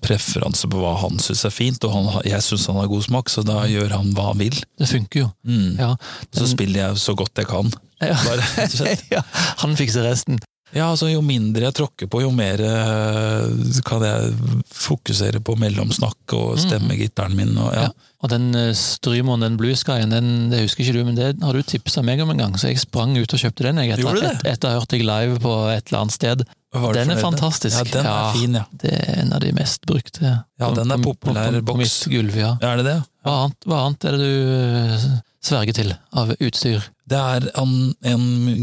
preferanse 0.03 0.69
på 0.71 0.81
hva 0.81 0.93
han 1.01 1.19
syns 1.21 1.43
er 1.47 1.53
fint, 1.53 1.83
og 1.87 1.95
han, 1.95 2.09
jeg 2.27 2.45
syns 2.45 2.67
han 2.71 2.79
har 2.79 2.91
god 2.91 3.07
smak, 3.07 3.31
så 3.33 3.43
da 3.47 3.63
gjør 3.69 3.97
han 3.97 4.13
hva 4.15 4.29
han 4.31 4.41
vil. 4.41 4.61
Det 4.79 4.89
funker 4.91 5.25
jo. 5.25 5.31
Mm. 5.47 5.75
Ja, 5.79 5.95
Så 6.37 6.47
spiller 6.53 6.85
jeg 6.85 7.01
så 7.03 7.17
godt 7.17 7.41
jeg 7.41 7.49
kan. 7.51 7.73
Ja. 8.01 8.15
Bare, 8.25 8.47
ja, 9.15 9.25
han 9.63 9.77
fikser 9.79 10.07
resten. 10.07 10.39
Ja, 10.73 10.87
altså 10.91 11.09
Jo 11.11 11.19
mindre 11.25 11.65
jeg 11.67 11.75
tråkker 11.75 12.07
på, 12.11 12.21
jo 12.23 12.31
mer 12.35 12.61
eh, 12.63 13.81
kan 13.87 14.03
jeg 14.05 14.31
fokusere 14.71 15.41
på 15.43 15.57
mellomsnakk 15.59 16.35
og 16.37 16.59
stemme 16.61 16.95
gitaren 16.99 17.35
min. 17.35 17.51
Og, 17.57 17.73
ja. 17.75 17.89
Ja. 17.89 18.09
Og 18.21 18.29
den 18.29 18.51
Strymoen, 18.53 18.77
Strymon, 19.01 19.41
den 19.43 19.55
bluesguyen, 19.57 20.11
den 20.13 20.27
det 20.51 20.61
husker 20.61 20.83
ikke 20.85 20.93
du, 20.99 21.05
men 21.07 21.15
det 21.17 21.29
har 21.41 21.57
du 21.57 21.61
tipsa 21.65 22.03
meg 22.05 22.21
om 22.21 22.29
en 22.33 22.41
gang, 22.43 22.57
så 22.61 22.69
jeg 22.69 22.81
sprang 22.83 23.15
ut 23.17 23.33
og 23.33 23.41
kjøpte 23.41 23.65
den 23.65 23.81
jeg, 23.81 23.95
etter, 23.95 24.03
Gjorde 24.05 24.21
det? 24.21 24.33
et, 24.37 24.49
etter 24.53 24.69
å 24.69 24.71
ha 24.75 24.81
hørt 24.83 24.93
deg 24.93 25.05
live 25.07 25.39
på 25.41 25.55
et 25.73 25.89
eller 25.89 26.03
annet 26.03 26.15
sted. 26.17 26.43
Den 26.71 27.09
er 27.11 27.19
fantastisk. 27.19 27.75
Ja, 27.81 27.87
den 27.97 28.07
er 28.07 28.35
fin, 28.37 28.59
ja. 28.61 28.63
Det 28.83 28.93
er 28.93 29.17
en 29.25 29.33
av 29.35 29.41
de 29.43 29.51
mest 29.57 29.83
brukte. 29.89 30.21
Ja, 30.61 30.69
den 30.77 30.93
er 30.93 31.01
på- 31.01 31.15
populær 31.17 31.49
på, 31.51 31.65
på, 31.65 31.73
på 31.73 31.79
mitt 31.81 31.97
gulv, 32.13 32.37
ja. 32.37 32.53
Er 32.61 32.79
det 32.79 32.85
det? 32.87 32.95
Hva 33.25 33.33
annet, 33.47 33.67
hva 33.67 33.81
annet 33.87 34.05
er 34.07 34.15
det 34.17 34.29
du 34.29 34.53
uh, 34.53 35.09
sverger 35.43 35.75
til 35.81 35.91
av 36.21 36.31
utstyr? 36.37 36.85
Det 37.11 37.19
er 37.19 37.47
en, 37.59 37.71
en 38.07 38.21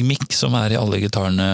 mic 0.09 0.25
som 0.33 0.55
er 0.57 0.73
i 0.73 0.79
alle 0.81 1.01
gitarene, 1.03 1.49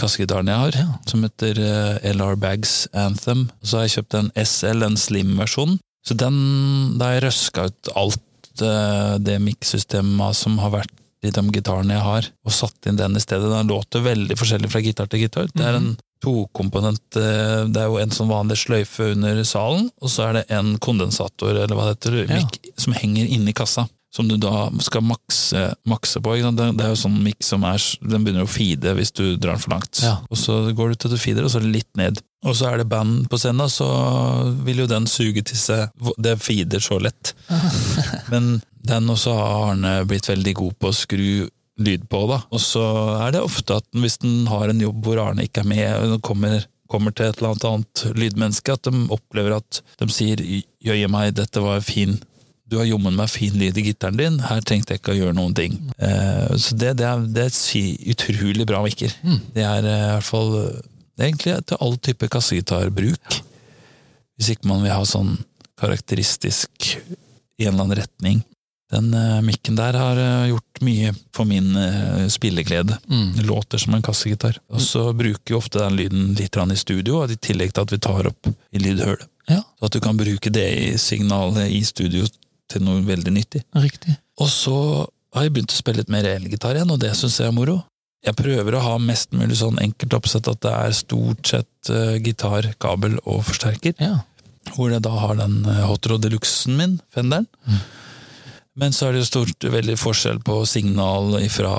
kassegitarene 0.00 0.50
jeg 0.50 0.64
har, 0.64 0.78
Ja. 0.82 0.88
som 1.06 1.22
heter 1.26 1.60
eh, 1.62 2.08
LR 2.14 2.34
Bags 2.42 2.88
Anthem. 2.92 3.46
Så 3.62 3.78
har 3.78 3.86
jeg 3.86 3.94
kjøpt 4.00 4.18
en 4.18 4.32
SL, 4.42 4.82
en 4.88 4.98
slim-versjon. 4.98 5.76
Så 6.06 6.16
den, 6.18 6.40
da 6.98 7.10
har 7.10 7.18
jeg 7.20 7.26
røska 7.28 7.68
ut 7.70 7.90
alt 7.94 8.62
eh, 8.66 9.14
det 9.22 9.38
mic-systemet 9.44 10.34
som 10.40 10.58
har 10.64 10.74
vært 10.80 10.96
i 11.22 11.30
de 11.36 11.42
gitarene 11.52 11.92
jeg 11.98 12.00
har, 12.06 12.26
og 12.48 12.54
satt 12.56 12.86
inn 12.88 12.96
den 12.96 13.14
i 13.18 13.20
stedet. 13.20 13.50
Den 13.52 13.68
låter 13.68 14.00
veldig 14.02 14.38
forskjellig 14.40 14.70
fra 14.72 14.80
gitar 14.80 15.10
til 15.12 15.20
gitar. 15.26 15.50
Det 15.52 15.66
er 15.68 15.76
en 15.76 15.90
tokomponent 16.24 17.16
eh, 17.20 17.66
Det 17.68 17.80
er 17.82 17.88
jo 17.92 17.98
en 18.00 18.12
sånn 18.16 18.30
vanlig 18.32 18.56
sløyfe 18.62 19.10
under 19.14 19.38
salen, 19.48 19.90
og 20.00 20.10
så 20.12 20.26
er 20.30 20.38
det 20.40 20.44
en 20.56 20.74
kondensator, 20.82 21.52
eller 21.54 21.76
hva 21.76 21.90
det 21.90 21.98
heter, 21.98 22.18
Ja. 22.24 22.40
mic, 22.40 22.58
som 22.80 22.96
henger 22.96 23.28
inni 23.36 23.52
kassa. 23.56 23.86
Som 24.10 24.26
du 24.26 24.34
da 24.42 24.66
skal 24.82 25.04
makse, 25.06 25.68
makse 25.86 26.18
på. 26.18 26.32
Det, 26.42 26.64
det 26.78 26.86
er 26.86 26.90
jo 26.90 26.98
sånn 26.98 27.20
miks 27.22 27.52
som 27.52 27.62
er 27.68 27.78
Den 28.02 28.24
begynner 28.24 28.42
å 28.42 28.50
feede 28.50 28.96
hvis 28.98 29.14
du 29.14 29.36
drar 29.36 29.54
den 29.54 29.62
for 29.62 29.76
langt. 29.76 30.00
Ja. 30.02 30.16
Og 30.26 30.40
så 30.40 30.56
går 30.74 30.90
du 30.90 30.98
til 30.98 31.14
du 31.14 31.20
feeder, 31.20 31.46
og 31.46 31.52
så 31.54 31.62
litt 31.62 31.90
ned. 32.00 32.18
Og 32.42 32.56
så 32.56 32.70
er 32.70 32.80
det 32.80 32.88
band 32.90 33.28
på 33.30 33.38
scenen, 33.38 33.70
så 33.70 33.86
vil 34.66 34.82
jo 34.82 34.88
den 34.90 35.06
suge 35.10 35.44
til 35.46 35.60
seg 35.60 36.10
Det 36.18 36.38
feeder 36.42 36.82
så 36.82 36.98
lett. 37.02 37.34
Men 38.32 38.58
den 38.80 39.10
også 39.12 39.36
har 39.36 39.70
Arne 39.70 39.94
blitt 40.08 40.28
veldig 40.30 40.54
god 40.58 40.78
på 40.80 40.90
å 40.90 40.96
skru 40.96 41.30
lyd 41.80 42.08
på, 42.12 42.24
da. 42.28 42.42
Og 42.52 42.60
så 42.62 42.82
er 43.20 43.34
det 43.34 43.44
ofte 43.44 43.78
at 43.80 43.86
hvis 43.96 44.20
den 44.24 44.44
har 44.50 44.70
en 44.70 44.82
jobb 44.82 45.04
hvor 45.06 45.20
Arne 45.22 45.46
ikke 45.46 45.64
er 45.64 45.70
med, 45.70 46.16
og 46.16 46.24
kommer, 46.26 46.64
kommer 46.90 47.14
til 47.14 47.28
et 47.28 47.40
eller 47.40 47.54
annet 47.54 47.68
annet 47.70 48.04
lydmenneske, 48.18 48.74
at 48.76 48.88
de 48.88 49.06
opplever 49.12 49.56
at 49.60 49.82
de 50.00 50.08
sier 50.12 50.40
'jøye 50.40 51.08
meg, 51.12 51.34
dette 51.38 51.62
var 51.64 51.84
fin'. 51.84 52.18
Du 52.70 52.78
har 52.78 52.86
jommen 52.86 53.16
meg 53.18 53.30
fin 53.32 53.56
lyd 53.58 53.78
i 53.80 53.84
gitaren 53.88 54.18
din, 54.18 54.38
her 54.46 54.62
trengte 54.62 54.94
jeg 54.94 55.02
ikke 55.02 55.14
å 55.16 55.18
gjøre 55.18 55.34
noen 55.34 55.56
ting. 55.58 55.76
Eh, 55.98 56.52
så 56.54 56.76
det, 56.78 56.94
det, 57.00 57.08
er, 57.08 57.24
det 57.34 57.48
er 57.50 58.10
utrolig 58.14 58.66
bra 58.68 58.82
mikker. 58.86 59.16
Det 59.56 59.64
er 59.66 59.88
eh, 59.90 60.04
i 60.06 60.12
hvert 60.14 60.28
fall 60.28 60.52
egentlig 61.20 61.56
til 61.66 61.82
all 61.82 61.98
type 61.98 62.30
kassegitarbruk. 62.30 63.40
Hvis 64.38 64.54
ikke 64.54 64.70
man 64.70 64.84
vil 64.86 64.94
ha 64.94 65.02
sånn 65.04 65.34
karakteristisk 65.80 66.94
i 67.60 67.66
en 67.66 67.74
eller 67.74 67.84
annen 67.84 68.00
retning. 68.00 68.40
Den 68.90 69.14
uh, 69.14 69.38
mikken 69.46 69.76
der 69.78 69.94
har 69.94 70.18
eh, 70.18 70.48
gjort 70.50 70.80
mye 70.82 71.12
for 71.36 71.46
min 71.46 71.76
eh, 71.78 72.24
spilleglede. 72.32 72.96
Mm. 73.06 73.44
Låter 73.46 73.78
som 73.78 73.94
en 73.94 74.02
kassegitar. 74.02 74.58
Og 74.72 74.82
så 74.82 75.12
bruker 75.14 75.52
vi 75.52 75.58
ofte 75.58 75.78
den 75.78 75.98
lyden 75.98 76.32
litt 76.38 76.56
i 76.56 76.76
studio, 76.76 77.22
i 77.24 77.36
tillegg 77.36 77.74
til 77.74 77.86
at 77.86 77.92
vi 77.94 78.00
tar 78.02 78.30
opp 78.32 78.50
i 78.50 78.82
lydhølet. 78.82 79.28
Ja, 79.50 79.62
Så 79.78 79.86
at 79.86 79.94
du 79.94 80.00
kan 80.00 80.18
bruke 80.18 80.50
det 80.50 80.66
i 80.78 80.98
signalet 80.98 81.70
i 81.70 81.84
studio 81.84 82.26
til 82.70 82.84
noe 82.86 83.02
veldig 83.06 83.34
nyttig. 83.34 83.64
riktig. 83.76 84.16
Og 84.40 84.50
så 84.50 84.76
har 85.34 85.46
jeg 85.46 85.54
begynt 85.54 85.74
å 85.74 85.78
spille 85.78 86.02
litt 86.02 86.12
mer 86.12 86.26
elgitar 86.26 86.78
igjen, 86.78 86.90
og 86.90 87.00
det 87.02 87.12
syns 87.18 87.38
jeg 87.40 87.50
er 87.50 87.56
moro. 87.56 87.80
Jeg 88.26 88.36
prøver 88.36 88.76
å 88.76 88.82
ha 88.84 88.96
mest 89.00 89.32
mulig 89.32 89.56
sånn 89.60 89.78
enkelt 89.80 90.16
oppsett 90.18 90.48
at 90.50 90.60
det 90.64 90.72
er 90.76 90.96
stort 90.96 91.52
sett 91.54 91.92
uh, 91.92 92.18
gitar, 92.20 92.68
kabel 92.82 93.16
og 93.22 93.46
forsterker. 93.48 93.94
Ja. 94.02 94.18
Hvor 94.74 94.92
jeg 94.92 95.00
da 95.06 95.14
har 95.16 95.38
den 95.38 95.62
eh, 95.64 95.86
Hot 95.88 96.04
Deluxen 96.20 96.76
min, 96.76 96.98
Fenderen. 97.14 97.48
Men 98.78 98.94
så 98.94 99.08
er 99.08 99.16
det 99.16 99.24
jo 99.24 99.28
stort 99.28 99.66
veldig 99.72 99.96
forskjell 99.98 100.38
på 100.46 100.60
signal 100.68 101.34
fra 101.52 101.72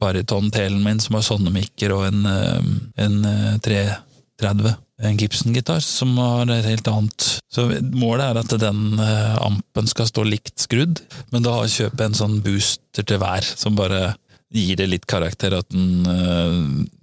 bariton-telen 0.00 0.80
min, 0.84 1.02
som 1.02 1.18
har 1.18 1.26
sånne 1.26 1.52
mikker, 1.54 1.92
og 1.94 2.06
en, 2.08 2.22
eh, 2.26 2.70
en 3.04 3.18
eh, 3.28 3.58
330. 3.62 4.72
En 5.00 5.16
Gibson-gitar 5.16 5.80
som 5.80 6.12
har 6.20 6.50
et 6.52 6.66
helt 6.68 6.88
annet 6.90 7.28
Så 7.52 7.64
målet 7.96 8.26
er 8.26 8.40
at 8.42 8.52
den 8.60 8.98
eh, 9.00 9.38
ampen 9.42 9.88
skal 9.90 10.06
stå 10.10 10.24
likt 10.28 10.60
skrudd, 10.60 11.00
men 11.32 11.46
da 11.46 11.62
kjøper 11.64 12.04
jeg 12.04 12.10
en 12.12 12.18
sånn 12.20 12.36
booster 12.44 13.06
til 13.08 13.18
hver, 13.22 13.42
som 13.42 13.78
bare 13.78 14.12
gir 14.52 14.76
det 14.76 14.86
litt 14.92 15.06
karakter, 15.08 15.54
at 15.56 15.68
den 15.72 16.04
eh, 16.12 16.56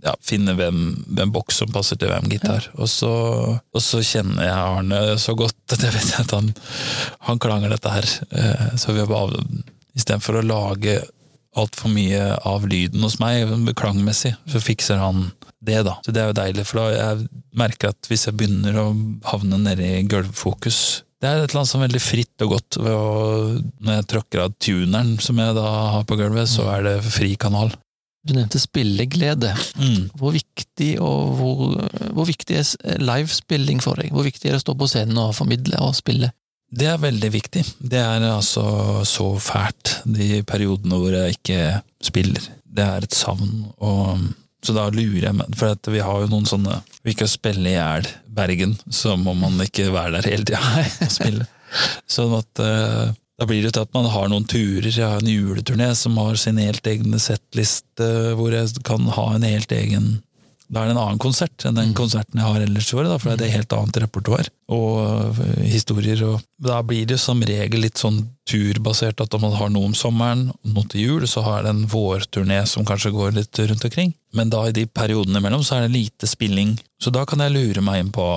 ja, 0.06 0.14
finner 0.22 0.54
hvem, 0.58 0.84
hvem 1.10 1.34
boks 1.34 1.64
som 1.64 1.72
passer 1.74 1.98
til 1.98 2.12
hvem 2.14 2.30
gitar. 2.30 2.70
Og, 2.78 2.86
så, 2.92 3.10
og 3.58 3.82
så 3.82 4.04
kjenner 4.06 4.46
jeg 4.46 4.54
Arne 4.54 5.02
så 5.18 5.34
godt 5.38 5.74
at 5.74 5.82
jeg 5.88 5.96
vet 5.98 6.14
at 6.22 6.36
han, 6.38 6.52
han 7.26 7.42
klanger 7.42 7.74
dette 7.74 7.94
her. 7.94 8.10
Eh, 8.30 8.68
Så 8.78 8.94
vi 8.94 9.02
har 9.02 9.10
bare 9.10 9.42
Istedenfor 9.98 10.38
å 10.40 10.46
lage 10.46 11.00
altfor 11.58 11.92
mye 11.92 12.24
av 12.48 12.68
lyden 12.70 13.04
hos 13.06 13.18
meg, 13.22 13.50
klangmessig, 13.80 14.36
så 14.50 14.62
fikser 14.62 15.02
han 15.02 15.30
det, 15.60 15.82
da. 15.88 15.98
Så 16.06 16.14
det 16.16 16.22
er 16.22 16.30
jo 16.30 16.38
deilig, 16.38 16.66
for 16.70 16.82
da 16.82 16.88
jeg 16.94 17.30
merker 17.58 17.92
at 17.92 18.10
hvis 18.10 18.28
jeg 18.30 18.38
begynner 18.38 18.78
å 18.80 18.88
havne 19.28 19.60
nedi 19.62 19.92
gulvfokus 20.10 21.04
det 21.20 21.28
er 21.28 21.42
et 21.42 21.50
eller 21.50 21.60
annet 21.60 21.68
som 21.68 21.82
er 21.82 21.90
veldig 21.90 22.00
fritt 22.00 22.44
og 22.46 22.54
godt 22.54 22.78
ved 22.80 22.94
å 22.96 23.08
Når 23.84 23.98
jeg 23.98 24.08
tråkker 24.14 24.44
av 24.46 24.54
tuneren 24.56 25.18
som 25.20 25.40
jeg 25.42 25.56
da 25.58 25.66
har 25.98 26.06
på 26.08 26.16
gulvet, 26.20 26.48
så 26.48 26.70
er 26.72 26.86
det 26.86 26.94
fri 27.12 27.34
kanal. 27.36 27.74
Du 28.24 28.32
nevnte 28.36 28.60
spilleglede. 28.60 29.52
Mm. 29.80 30.10
Hvor 30.20 30.32
viktig, 30.36 30.94
og 31.04 31.34
hvor, 31.40 31.76
hvor 32.16 32.28
viktig 32.28 32.60
er 32.60 33.04
livespilling 33.04 33.84
for 33.84 34.00
deg? 34.00 34.14
Hvor 34.16 34.28
viktig 34.28 34.48
er 34.48 34.56
det 34.56 34.62
å 34.62 34.64
stå 34.64 34.76
på 34.80 34.88
scenen 34.92 35.20
og 35.20 35.36
formidle 35.36 35.80
og 35.84 35.96
spille? 36.00 36.32
Det 36.70 36.86
er 36.86 37.02
veldig 37.02 37.32
viktig. 37.34 37.64
Det 37.80 38.00
er 38.02 38.26
altså 38.30 39.02
så 39.08 39.32
fælt, 39.42 40.00
de 40.06 40.44
periodene 40.48 41.00
hvor 41.02 41.16
jeg 41.16 41.40
ikke 41.40 41.62
spiller. 42.06 42.46
Det 42.70 42.86
er 42.86 43.06
et 43.06 43.16
savn, 43.18 43.66
og 43.82 44.28
så 44.64 44.76
da 44.76 44.90
lurer 44.92 45.30
jeg 45.30 45.38
meg 45.40 45.56
For 45.56 45.92
vi 45.92 46.02
har 46.04 46.18
jo 46.20 46.28
noen 46.28 46.44
sånne 46.46 46.82
Vi 47.08 47.14
kan 47.16 47.30
spille 47.32 47.64
i 47.72 47.78
hjel 47.78 48.10
Bergen, 48.36 48.76
så 48.92 49.16
må 49.16 49.34
man 49.40 49.56
ikke 49.64 49.88
være 49.94 50.20
der 50.20 50.28
hele 50.30 50.46
tida. 50.46 51.48
Sånn 52.16 52.36
at 52.38 52.62
eh, 52.64 53.10
da 53.40 53.48
blir 53.48 53.64
det 53.64 53.74
til 53.76 53.86
at 53.86 53.94
man 53.96 54.08
har 54.12 54.30
noen 54.32 54.46
turer. 54.50 54.90
Jeg 54.90 55.06
har 55.06 55.22
en 55.22 55.32
juleturné 55.32 55.90
som 55.96 56.18
har 56.20 56.38
sin 56.40 56.60
helt 56.60 56.88
egne 56.88 57.20
settliste, 57.24 58.08
hvor 58.36 58.52
jeg 58.52 58.84
kan 58.88 59.06
ha 59.16 59.28
en 59.36 59.46
helt 59.48 59.72
egen 59.76 60.10
da 60.70 60.84
er 60.84 60.90
det 60.90 60.94
en 60.94 61.02
annen 61.02 61.22
konsert 61.22 61.66
enn 61.66 61.78
den 61.80 61.96
konserten 61.98 62.38
jeg 62.38 62.46
har 62.46 62.62
ellers 62.62 62.92
i 62.92 62.98
året, 63.00 63.16
for 63.18 63.32
det 63.34 63.48
er 63.48 63.50
et 63.50 63.58
helt 63.58 63.74
annet 63.74 63.98
repertoar 64.04 64.50
og 64.70 65.40
øh, 65.42 65.64
historier. 65.66 66.22
og 66.28 66.44
Da 66.62 66.84
blir 66.86 67.08
det 67.10 67.18
som 67.22 67.42
regel 67.42 67.82
litt 67.82 67.98
sånn 67.98 68.20
turbasert, 68.50 69.22
at 69.24 69.34
om 69.34 69.48
man 69.48 69.56
har 69.58 69.72
noe 69.74 69.90
om 69.90 69.96
sommeren, 69.98 70.52
noe 70.62 70.92
til 70.92 71.08
jul, 71.08 71.26
så 71.30 71.42
har 71.46 71.66
det 71.66 71.74
en 71.74 71.88
vårturné 71.90 72.62
som 72.70 72.86
kanskje 72.86 73.14
går 73.16 73.34
litt 73.40 73.62
rundt 73.64 73.88
omkring. 73.90 74.14
Men 74.38 74.54
da 74.54 74.68
i 74.70 74.76
de 74.76 74.86
periodene 74.86 75.42
imellom 75.42 75.66
så 75.66 75.80
er 75.80 75.88
det 75.88 75.96
lite 75.96 76.30
spilling, 76.30 76.76
så 77.02 77.10
da 77.14 77.26
kan 77.26 77.42
jeg 77.42 77.56
lure 77.56 77.86
meg 77.86 78.04
inn 78.04 78.14
på 78.14 78.28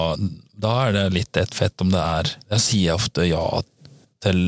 Da 0.63 0.73
er 0.87 0.93
det 0.97 1.05
litt 1.17 1.37
et 1.37 1.55
fett 1.55 1.81
om 1.83 1.91
det 1.91 2.01
er 2.01 2.29
Jeg 2.53 2.65
sier 2.65 2.95
ofte 2.95 3.25
ja 3.27 3.45
til 4.23 4.39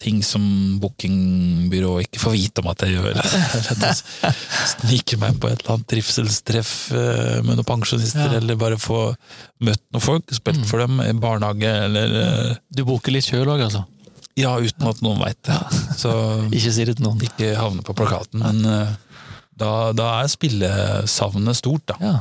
ting 0.00 0.22
som 0.24 0.42
bookingbyrået 0.80 2.06
ikke 2.08 2.22
får 2.22 2.32
vite 2.36 2.62
om 2.62 2.70
at 2.72 2.84
jeg 2.86 2.96
gjør. 2.96 3.18
Snike 4.72 5.18
meg 5.20 5.38
på 5.42 5.50
et 5.50 5.60
eller 5.62 5.74
annet 5.76 5.88
trivselstreff 5.92 6.72
eh, 6.96 7.38
med 7.44 7.58
noen 7.58 7.66
pensjonister, 7.68 8.28
Ja. 8.30 8.38
eller 8.40 8.58
bare 8.60 8.78
få 8.80 9.02
møtt 9.66 9.82
noen 9.92 10.04
folk, 10.04 10.32
spilt 10.34 10.64
for 10.68 10.82
dem 10.82 11.00
i 11.04 11.12
barnehage, 11.20 11.72
eller 11.88 12.16
eh, 12.22 12.56
Du 12.72 12.84
booker 12.88 13.12
litt 13.14 13.28
sjøl 13.28 13.48
òg, 13.52 13.64
altså? 13.68 13.84
Ja, 14.38 14.54
uten 14.62 14.88
at 14.88 15.00
noen 15.04 15.20
veit 15.20 15.40
det. 15.44 15.58
Så 16.00 16.12
Ikke 16.56 16.72
si 16.72 16.86
det 16.88 16.96
til 16.98 17.04
noen. 17.08 17.20
ikke 17.26 17.52
havne 17.58 17.84
på 17.84 17.96
plakaten, 17.98 18.40
men 18.44 18.64
eh, 18.64 18.96
Da, 19.60 19.90
da 19.92 20.06
er 20.22 20.30
spillesavnet 20.32 21.58
stort, 21.58 21.84
da. 21.92 21.96
Ja. 22.00 22.16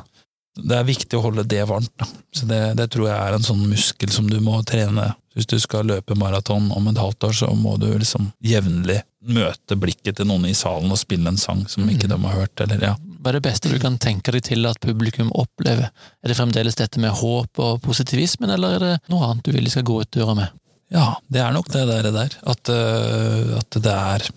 Det 0.59 0.75
er 0.75 0.83
viktig 0.83 1.15
å 1.15 1.21
holde 1.23 1.45
det 1.47 1.61
varmt. 1.69 1.93
Da. 2.01 2.07
Så 2.35 2.43
det, 2.49 2.57
det 2.75 2.89
tror 2.91 3.05
jeg 3.07 3.15
er 3.15 3.37
en 3.37 3.45
sånn 3.45 3.61
muskel 3.69 4.11
som 4.11 4.25
du 4.27 4.41
må 4.43 4.57
trene. 4.67 5.05
Hvis 5.37 5.47
du 5.49 5.59
skal 5.61 5.87
løpe 5.89 6.17
maraton 6.17 6.71
om 6.73 6.87
et 6.89 6.97
halvt 6.97 7.29
år, 7.29 7.35
så 7.41 7.51
må 7.55 7.75
du 7.77 7.87
liksom 7.91 8.31
jevnlig 8.43 9.01
møte 9.29 9.75
blikket 9.75 10.17
til 10.17 10.29
noen 10.29 10.47
i 10.49 10.55
salen 10.57 10.91
og 10.91 10.99
spille 10.99 11.29
en 11.29 11.37
sang 11.37 11.65
som 11.69 11.89
ikke 11.91 12.07
de 12.09 12.17
har 12.23 12.37
hørt. 12.37 12.63
Eller, 12.63 12.81
ja. 12.91 12.93
Hva 13.19 13.31
er 13.31 13.37
det 13.37 13.45
beste 13.49 13.71
du 13.71 13.77
kan 13.81 13.99
tenke 14.01 14.33
deg 14.33 14.45
til 14.47 14.65
at 14.69 14.79
publikum 14.83 15.29
opplever? 15.37 15.91
Er 16.23 16.31
det 16.31 16.37
fremdeles 16.39 16.79
dette 16.79 17.01
med 17.03 17.13
håp 17.19 17.61
og 17.61 17.81
positivismen, 17.85 18.51
eller 18.55 18.77
er 18.77 18.85
det 18.85 18.95
noe 19.11 19.27
annet 19.27 19.45
du 19.45 19.53
vil 19.53 19.67
de 19.67 19.73
skal 19.73 19.87
gå 19.87 19.99
ut 20.01 20.11
døra 20.15 20.37
med? 20.39 20.55
ja, 20.89 21.05
det 21.29 21.41
er 21.43 21.53
nok 21.53 21.69
det 21.73 21.85
der. 21.89 22.09
der. 22.13 22.35
At, 22.49 22.71
uh, 22.73 23.57
at 23.61 23.77
det 23.77 23.95
er 23.95 24.29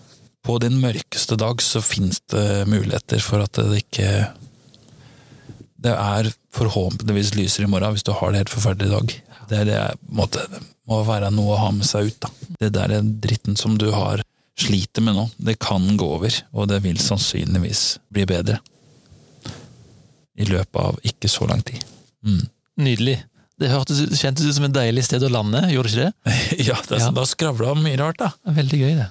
På 0.43 0.57
din 0.59 0.75
mørkeste 0.81 1.37
dag 1.39 1.61
så 1.63 1.79
fins 1.79 2.19
det 2.27 2.67
muligheter 2.67 3.21
for 3.23 3.45
at 3.45 3.55
det 3.55 3.85
ikke 3.85 4.27
Det 5.79 5.93
er 5.93 6.27
forhåpentligvis 6.51 7.33
lysere 7.37 7.65
i 7.65 7.71
morgen 7.71 7.95
hvis 7.95 8.03
du 8.03 8.11
har 8.11 8.31
det 8.31 8.43
helt 8.43 8.51
forferdelig 8.51 8.89
i 8.89 8.93
dag. 8.93 9.15
Det 9.49 9.57
er 9.57 9.65
det 9.65 9.79
på 10.03 10.11
en 10.11 10.19
måte, 10.19 10.43
må 10.89 10.99
være 11.07 11.29
noe 11.31 11.55
å 11.55 11.61
ha 11.61 11.71
med 11.75 11.87
seg 11.87 12.09
ut. 12.11 12.19
da. 12.25 12.29
Det 12.59 12.71
der 12.75 12.97
er 12.97 13.01
dritten 13.23 13.55
som 13.59 13.77
du 13.79 13.89
har 13.95 14.23
sliter 14.59 15.01
med 15.01 15.15
nå, 15.17 15.27
det 15.41 15.55
kan 15.63 15.85
gå 15.97 16.05
over, 16.17 16.35
og 16.53 16.67
det 16.69 16.81
vil 16.83 16.99
sannsynligvis 17.01 17.83
bli 18.13 18.25
bedre. 18.29 18.59
I 20.37 20.45
løpet 20.49 20.79
av 20.81 20.97
ikke 21.05 21.29
så 21.29 21.47
lang 21.49 21.61
tid. 21.65 21.81
Mm. 22.25 22.43
Nydelig. 22.83 23.19
Det 23.61 23.69
hørtes, 23.69 23.99
kjentes 24.17 24.47
ut 24.49 24.55
som 24.57 24.65
et 24.65 24.73
deilig 24.75 25.03
sted 25.05 25.23
å 25.25 25.29
lande, 25.31 25.61
gjorde 25.71 25.91
det 25.93 26.07
ikke 26.07 26.07
det? 26.07 26.61
ja, 26.69 26.77
det, 26.89 26.99
Ja. 27.03 27.09
da 27.13 27.25
skravla 27.29 27.75
mye 27.77 27.99
rart, 28.01 28.17
da. 28.21 28.31
Veldig 28.55 28.79
gøy, 28.81 28.93
det. 28.97 29.09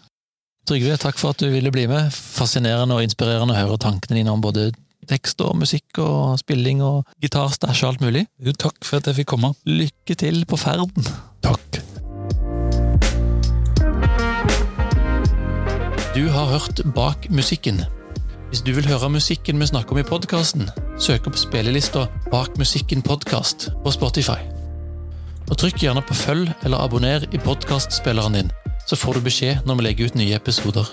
Trygve, 0.68 0.96
takk 1.02 1.18
for 1.18 1.34
at 1.34 1.42
du 1.42 1.48
ville 1.50 1.70
bli 1.74 1.86
med. 1.90 2.10
Fascinerende 2.14 2.94
og 2.98 3.02
inspirerende 3.06 3.54
å 3.54 3.58
høre 3.58 3.78
tankene 3.82 4.18
dine 4.20 4.34
om 4.34 4.42
både 4.42 4.68
tekst 5.08 5.40
og 5.44 5.56
musikk 5.60 5.98
og 6.02 6.38
spilling 6.40 6.82
og 6.84 7.06
gitarstæsj 7.22 7.84
og 7.84 7.92
alt 7.92 8.04
mulig. 8.04 8.26
Jo, 8.42 8.52
takk 8.52 8.84
for 8.84 9.00
at 9.00 9.10
jeg 9.10 9.22
fikk 9.22 9.32
komme. 9.34 9.54
Lykke 9.66 10.18
til 10.18 10.44
på 10.46 10.58
ferden! 10.60 11.10
Takk. 11.42 11.82
Du 16.12 16.28
har 16.28 16.46
hørt 16.46 16.80
Bak 16.94 17.30
musikken. 17.30 17.82
Hvis 18.48 18.60
du 18.60 18.74
vil 18.76 18.86
høre 18.86 19.08
musikken 19.08 19.60
vi 19.60 19.66
snakker 19.66 19.96
om 19.96 20.02
i 20.02 20.04
podkasten, 20.04 20.66
søk 21.00 21.26
opp 21.30 21.38
spillelista 21.40 22.04
Bak 22.30 22.58
musikken 22.60 23.00
podkast 23.02 23.70
på 23.84 23.94
Spotify. 23.94 24.36
Og 25.48 25.56
Trykk 25.56 25.80
gjerne 25.86 26.04
på 26.04 26.14
følg 26.16 26.52
eller 26.62 26.84
abonner 26.84 27.24
i 27.32 27.40
podkastspilleren 27.40 28.36
din, 28.36 28.52
så 28.84 28.96
får 28.96 29.18
du 29.18 29.26
beskjed 29.30 29.64
når 29.64 29.80
vi 29.80 29.88
legger 29.88 30.12
ut 30.12 30.20
nye 30.20 30.36
episoder. 30.36 30.92